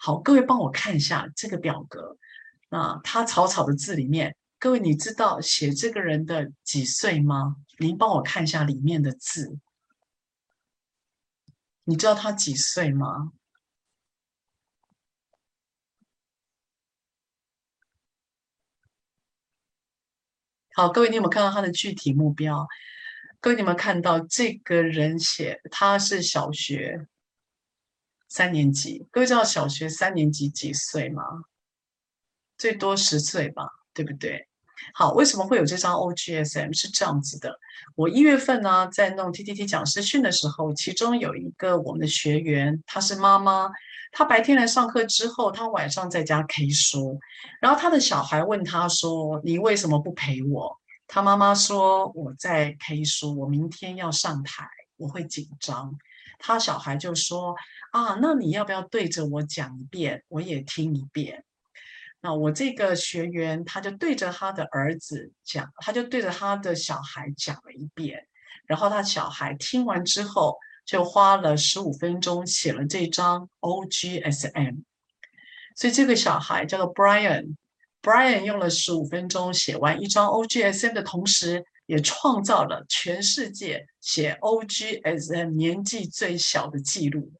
[0.00, 2.16] 好，各位帮我看一下这个表格。
[2.68, 7.56] 那他草草的字里面，各位你知道写这个人的几岁吗？
[7.78, 9.58] 您帮我看一下里面的字。
[11.84, 13.32] 你知道他几岁吗？
[20.74, 22.66] 好，各位你有没有看到他的具体目标？
[23.40, 27.06] 各位你有没有看到这个人写他是小学？
[28.28, 31.24] 三年级，各位知道小学三年级几岁吗？
[32.56, 34.46] 最多十岁吧，对不对？
[34.94, 36.72] 好，为什么会有这张 OGSM？
[36.72, 37.58] 是这样子的，
[37.96, 43.68] 我一月份呢在弄 TTT 讲师训的时候，其中有一个我们的学员，她是妈妈，
[44.12, 47.18] 他白天来上课之后，他晚上在家 K 书，
[47.60, 55.96] 然后他的小孩问他说：“你为什么不陪我？”他妈妈说：“我在 K 书，我明天要上台，我会紧张。”
[56.38, 57.54] 他小孩就说。
[57.92, 61.42] 啊，那你要不要对着我讲一遍，我也听一遍？
[62.20, 68.28] 那我这个学员他就对着他的儿子讲，他就对着他的小孩讲了一遍，
[68.66, 70.56] 然后他小孩听完之后
[70.90, 74.82] 就花了十五分钟写了这张 OGSM。
[75.76, 87.32] 所以这个小孩叫做 Brian，Brian 用了十五分钟写完一张 OGSM 的同时，也创造了全世界写 OGSM 年纪最小的记录。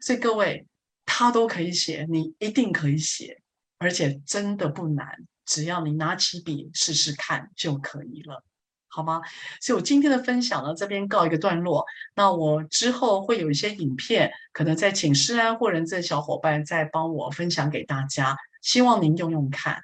[0.00, 0.66] 所以各位，
[1.04, 3.42] 他都可以写，你一定可以写，
[3.76, 5.06] 而且真的不难，
[5.44, 8.42] 只要你拿起笔试试看就可以了。
[8.94, 9.20] 好吗？
[9.60, 11.84] 所以我今天的分享呢，这边告一个段落。
[12.14, 19.76] 那我之后会有一些影片，可能再请诗安或人资的小伙伴再帮我分享给大家，希望您用用看。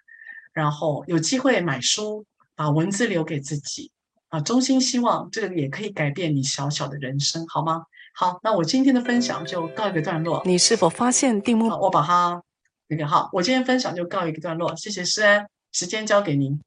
[0.52, 3.90] 然后有机会买书，把文字留给自己
[4.28, 7.82] 啊，衷心希望这个也可以改变你小小的人生，好吗？
[8.14, 10.40] 好，那我今天的分享就告一个段落。
[10.44, 11.68] 你是否发现定目？
[11.68, 12.40] 我把它
[12.86, 14.76] 那个好，我今天分享就告一个段落。
[14.76, 16.60] 谢谢诗安，时间交给您。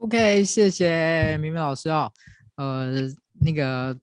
[0.00, 2.10] OK，谢谢明明老师哦。
[2.56, 3.06] 呃，
[3.38, 3.94] 那个，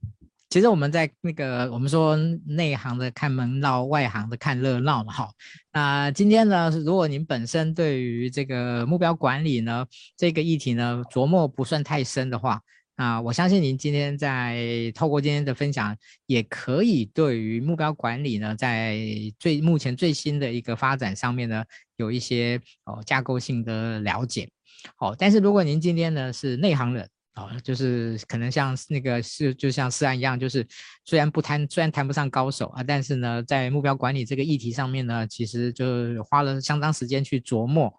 [0.48, 5.32] 其实我们在那个，我们说内行的看门道，外行的看热闹嘛，哈。
[5.74, 12.62] 那今天呢，如果您本身对于这个目标管理呢，这个议题呢，琢磨不算太深的话，
[12.98, 19.00] 啊，我相信您今天在透过今天的分享，也可以对于目标管理呢，在
[19.40, 24.48] 最目前最新的一个发展上面呢，有一些哦架构性的了解。
[24.96, 30.66] 好，但是如果您今天呢是内行人啊，就是可能像那个是就像思安一样，就是
[31.06, 35.86] 虽然不谈，虽然谈不上高手啊，但是呢，在目标管理这个议题上面呢，其实就
[36.24, 37.94] 花了相当时间去琢磨。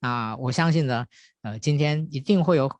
[0.00, 1.06] 那我相信呢，
[1.42, 2.70] 呃，今天一定会有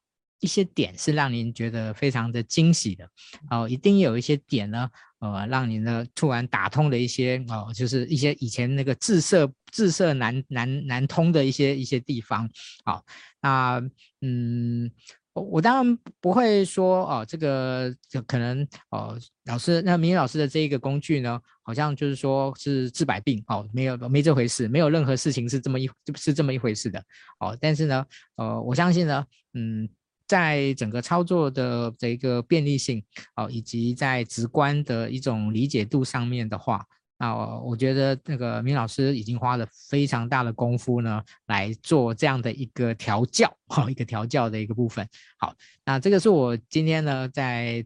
[0.40, 3.08] 一些点是让您觉得非常的惊喜的
[3.50, 4.88] 哦，一定有一些点呢。
[5.20, 12.46] 呃，让您呢突然打通了一些哦，就是一些以前那个自设自设难难难通的一些一些地方。
[12.84, 13.02] 好，
[13.40, 13.80] 那
[14.20, 14.90] 嗯，
[15.32, 17.90] 我我当然不会说哦，这个
[18.26, 27.02] 可能哦，老师那明老师的这一个工具呢，好像就是说是治百病哦，没有没这回事，没有任何事情是这么一是这么一回事的
[27.40, 27.56] 哦。
[27.58, 28.04] 但是呢，
[28.36, 29.24] 呃，我相信呢，
[29.54, 29.88] 嗯。
[30.26, 33.02] 在整个操作的这个便利性
[33.34, 36.84] 啊，以及在直观的一种理解度上面的话，
[37.18, 45.08] 那我觉得那个明老师已经花了非常大的功夫呢，来做这样的一个调教，哈，一个调教的一个部分。
[45.38, 45.54] 好，
[45.84, 47.84] 那这个是我今天呢在。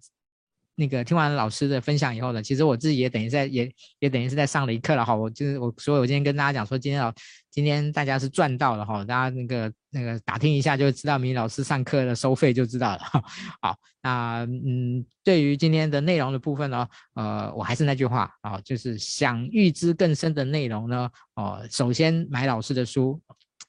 [0.79, 3.69] 那个听完老师的分享以后呢，其实我自己也等于在也
[3.99, 5.13] 也等于是在上了一课了哈。
[5.13, 7.13] 我就是我，所以我今天跟大家讲说，今天老
[7.51, 9.05] 今天大家是赚到了哈。
[9.05, 13.01] 大家那个那个打听一下就知道，明老师上课的收费就知道了。
[13.61, 23.21] 好，那嗯，对于今天的内容的部分呢，呃，我还是那句话啊，就是想预知更深的内容呢，哦，首先买老师的书。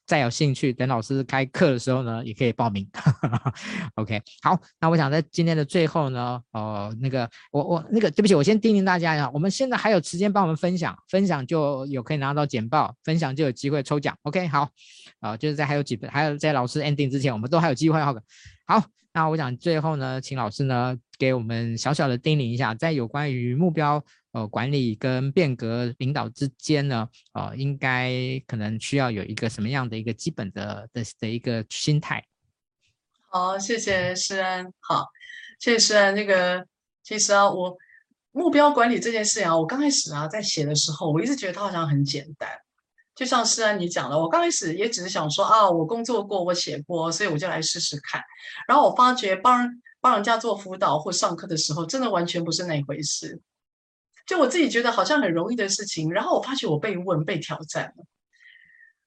[0.10, 2.90] 再有兴趣，等老师开课的时候呢，也可以报名。
[3.94, 14.18] OK，好，那我想在今天的最后呢，呃，那个我我那个对不起，我先叮咛大家一下，我们现在还有时间帮我们分享，分享就有可以拿到简报，分享就有机会抽奖。
[14.24, 14.64] OK，好，
[15.20, 18.02] 啊、呃，就是在还有几分，还有在老师 ending 之前，我们都还有机会。
[18.02, 18.16] 好，
[18.66, 18.84] 好，
[19.14, 24.04] 那我想最后呢，请老师呢给我们小小的叮咛一下，在有关于目标。
[24.32, 28.12] 呃，管理跟变革领导之间呢，呃，应该
[28.46, 32.24] 可能需要有一个什么样的一个基本的的的一个心态？
[33.30, 34.72] 好，谢谢诗安。
[34.80, 35.08] 好，
[35.60, 36.14] 谢谢诗安。
[36.14, 36.66] 那个
[37.04, 37.76] 其实啊，我
[38.32, 42.50] 目标管理这件事啊，我刚开始啊在写的时候，我一直觉得它好像很简单。
[43.16, 48.24] 就像诗安你讲的，我刚开始也只是想说啊，我工作过，我写过，所以我就来试试看。
[48.68, 49.68] 然后我发觉帮
[50.00, 53.42] 帮人家做辅导或上课的时候，真的完全不是那回事。
[54.30, 58.06] 就我自己觉得好像很容易的事情，然后我发觉我被问、被挑战了。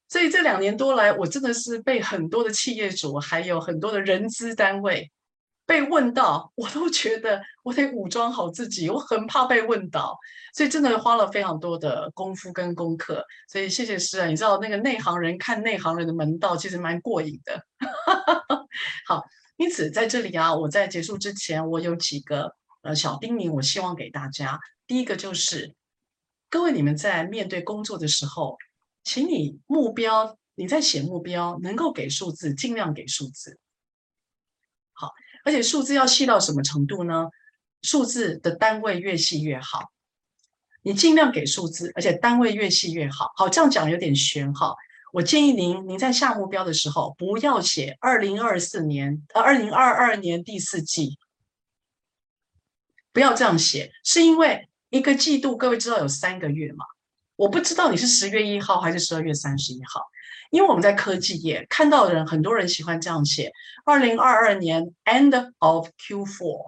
[0.09, 5.12] 所以这两年多来，我真的是被很多的企业主，还有很多的人资单位
[5.64, 10.18] 被问到，我都觉得我得武装好自己，我很怕被问到，
[10.55, 13.25] 所以真的花了非常多的功夫跟功课。
[13.49, 17.64] 所以谢谢诗安，你知道那个内行人看内行人的门道，其实蛮过瘾的。
[19.07, 19.23] 好，
[19.57, 24.59] 因此在这里啊，我在结束之前，我有几个呃小叮咛，我希望给大家。
[24.93, 25.74] 第一个就是，
[26.51, 28.59] 各位你们在面对工作的时候，
[29.03, 33.59] 请你目标，你在写目标，能够给数字，尽量给数字。
[34.93, 35.11] 好，
[35.47, 37.30] 而且数字要细到什么程度呢？
[37.80, 39.90] 数字的单位越细越好。
[40.82, 43.32] 你尽量给数字，而且单位越细越好。
[43.36, 44.74] 好，这样讲有点玄哈。
[45.14, 51.18] 我建议您，您在下目标的时候，不要写二零二四年，呃，二零二二年第四季，
[53.11, 54.68] 不要这样写，是因为。
[54.93, 56.84] 一个季度，各位知道有三个月吗？
[57.36, 60.03] 我不知道你是十月一号还是十二月三十一号，
[60.51, 63.51] 因为我们在科技业看到的人，很多人喜欢这样写：
[63.86, 66.66] 二零二二年 end of Q4，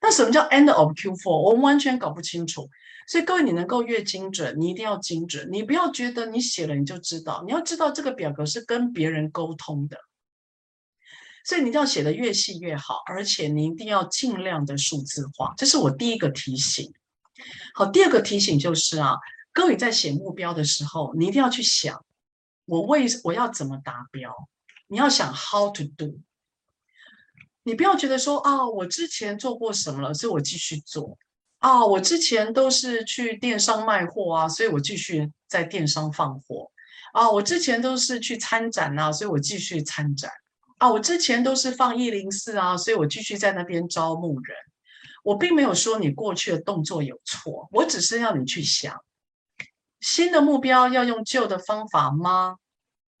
[0.00, 1.30] 那什么叫 end of Q4？
[1.30, 2.70] 我们完全搞不清楚。
[3.06, 5.46] 所以各位，你能够越精准，你一定要精准。
[5.52, 9.98] 你不要觉得你写了你就知道，你要知道这个表格是跟别人沟通的。
[11.44, 15.52] 所以你一定要写得越细越好，而且你一定要尽量的数字化。
[15.58, 16.90] 这是我第一个提醒。
[17.74, 19.16] 好，第二个提醒就是啊，
[19.52, 22.04] 各位在写目标的时候，你一定要去想，
[22.64, 24.34] 我为我要怎么达标？
[24.88, 26.18] 你要想 how to do。
[27.62, 31.18] 你不要觉得说啊，我之前做过什么了，所以我继续做。
[31.58, 36.70] 啊，我之前都是去电商卖货啊，所以我继续在电商放货。
[37.12, 40.30] 啊，我之前都是去参展啊，所以我继续参展。
[40.78, 44.56] 啊，我之前都是放一零四啊，所以我继续在那边招募人。
[45.30, 49.00] 我并没有说你过去的动作有错，我只是要你去想，
[50.00, 52.56] 新的目标要用旧的方法吗？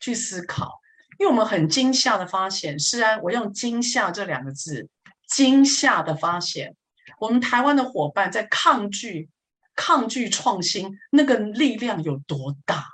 [0.00, 0.80] 去思考，
[1.20, 4.88] 因为我们很惊吓的发现，是啊，我用惊吓这两个字，
[5.28, 6.74] 惊吓的发现，
[7.20, 9.30] 我们台湾的伙伴在抗拒、
[9.76, 12.88] 抗拒创新，那个力量有多大？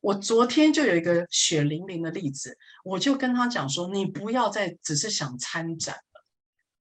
[0.00, 5.96] 我昨天就有一个血淋淋的例子，我就跟他讲说：“你不要再只是想参展。”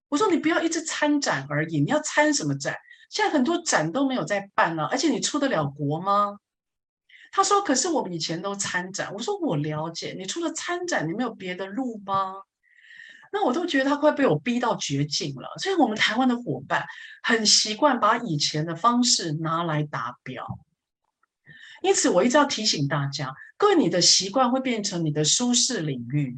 [0.10, 2.76] 我说：“你不要一直参展而已，你要参什么展？
[3.10, 6.38] 现在很多展都没有在办了，而且你出得了国吗？”
[7.32, 12.34] 他说：“可是我们以前都参展。”我说：“我了解，你除了参展，你没有别的路吗？”
[13.32, 15.48] 那我都觉得他快被我逼到绝境了。
[15.62, 16.84] 所以，我们台湾的伙伴
[17.22, 20.44] 很习惯把以前的方式拿来达标。
[21.84, 26.36] 因此，我一直要提醒大家，各位，你的习惯会变成你的舒适领域。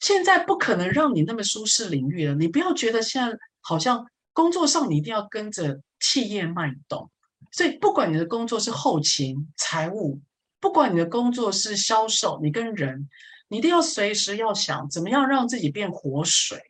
[0.00, 2.34] 现在不可能让你那么舒适领域了。
[2.34, 7.10] 你不要觉得现在好像工作上你一定要跟着企业脉动。
[7.52, 10.20] 所以，不管你的工作是后勤、财务，
[10.60, 13.08] 不管你的工作是销售，你跟人，
[13.48, 16.60] 你一定要随时要想怎么样让自己变活水。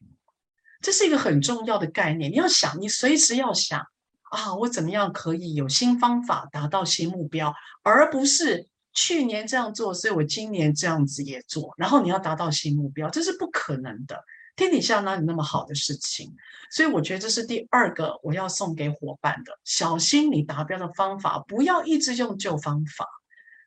[0.81, 2.31] 这是一个很重要的概念。
[2.31, 3.87] 你要想，你随时要想。
[4.31, 14.25] 啊，我怎么样可以有新方法达到新目标，而不是去年这样做，所以我今年这样子也做，然后你要达到新目标，这是不可能的。
[14.57, 16.35] 天底下哪有那么好的事情？
[16.71, 23.07] 所以我觉得这是第二个我要送给伙伴的，小心你达标的方法，不要一直用旧方法，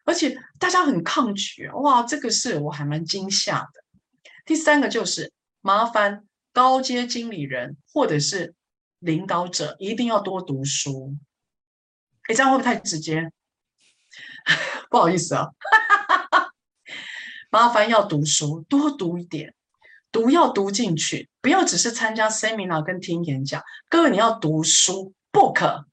[0.06, 1.68] 而且大家很抗拒。
[1.70, 3.84] 哇，这个是我还蛮惊吓的。
[4.46, 8.54] 第三个就是麻烦高阶经理人或者是。
[9.02, 11.18] 领导者一定要多读书，
[12.28, 13.32] 哎，这样会不会太直接？
[14.92, 15.48] 不好意思啊，
[17.50, 19.56] 麻烦要读书，多读一点，
[20.12, 23.64] 读要读进去，不要只是参加 seminar 跟听演讲。
[23.88, 25.86] 各位，你要读书，book，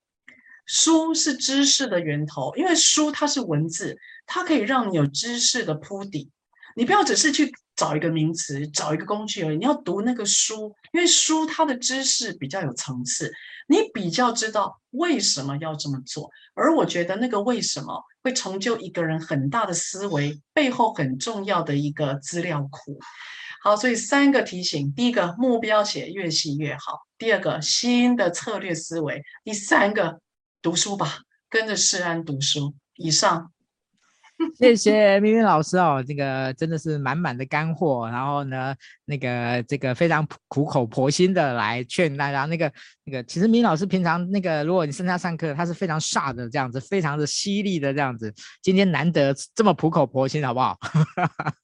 [0.67, 3.97] 书是知识的源头，因为书它是文字，
[4.27, 6.33] 它可以让你有知识的铺底。
[6.75, 9.57] 你不要只是去找一个名词，找一个工具而已。
[9.57, 13.33] 你要读那个书，因为书它的知识比较有层次，
[13.69, 16.29] 你比较知道为什么要这么做。
[16.55, 22.99] 而我觉得那个为什么会成就一个人很大的思维背后很重要的一个资料库。
[23.63, 30.21] 好，所以三个提醒：第一个，目标写越细越好；第二个，新的策略思维；第三个，
[30.61, 32.75] 读书吧，跟着世安读书。
[32.97, 33.53] 以上。
[34.57, 38.73] 谢谢明明老师哦，这个真的是满满的干货，然后呢，
[39.05, 42.73] 那个这个非常苦口婆心的来劝大家，那个
[43.05, 48.33] 那个，其实明老师平常那个，如果你跟他上课，他是非常煞的这样子，非常的犀利的这样子，
[48.63, 50.79] 今天难得这么苦口婆心，好不好？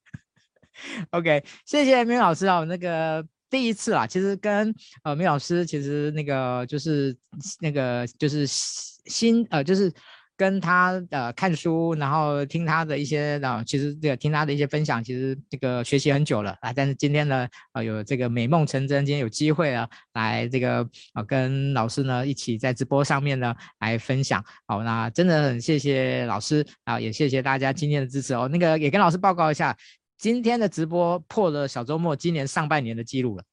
[1.10, 4.74] OK，谢谢明明老师哦，那个第一次啊，其实跟
[5.04, 7.16] 呃明老师其实那个就是
[7.60, 9.92] 那个就是新呃就是。
[10.36, 16.72] 跟他呃看书，然后听他的一些啊，其实这个听他的一些分享，其实这个学习很久了啊。
[16.72, 24.44] 但是今天呢，呃，有这个美梦成真，今天有机会啊，来这个啊跟老师呢一起在直播上面呢来分享。
[24.66, 28.48] 好，那真的很谢谢老师啊，也谢谢大家今天的支持哦。
[28.48, 29.76] 那个也跟老师报告一下，
[30.18, 33.44] 今天的直播破了小周末今年上半年的记录了。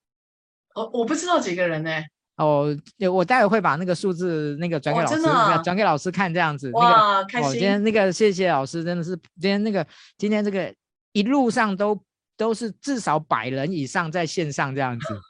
[0.73, 1.91] 哦，我不知道几个人呢。
[2.37, 2.75] 哦，
[3.11, 6.71] 我待会会把那个数字那个转给老师，哦、转给老师看这样子。
[6.71, 7.49] 哇，那个、开心！
[7.49, 9.85] 哦、今天那个谢谢老师，真的是今天那个
[10.17, 10.73] 今天这个
[11.11, 12.01] 一路上都
[12.35, 15.05] 都是至少百人以上在线上这样子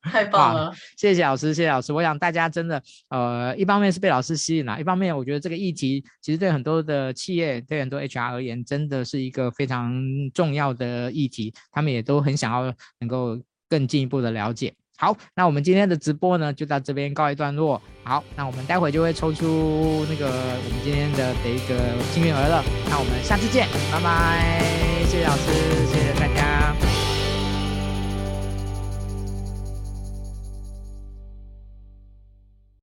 [0.10, 0.72] 太棒了！
[0.96, 1.92] 谢谢老师，谢谢老师。
[1.92, 10.00] 我想大家真的呃，一方面是被老师吸引了，一方面我觉得这个议题其实对很多的企业对很多 HR 而言，真的是一个非常
[10.32, 13.36] 重要的议题，他们也都很想要能够
[13.68, 14.72] 更进一步的了解。
[15.00, 17.80] 好，那我们今天的直播呢，就到这边告一段落。
[18.04, 21.74] 好，那我们待会就会抽出那个我们今天的的一个
[22.12, 22.62] 幸运儿了。
[22.90, 24.62] 那我们下次见，拜拜，
[25.06, 25.86] 谢谢老师，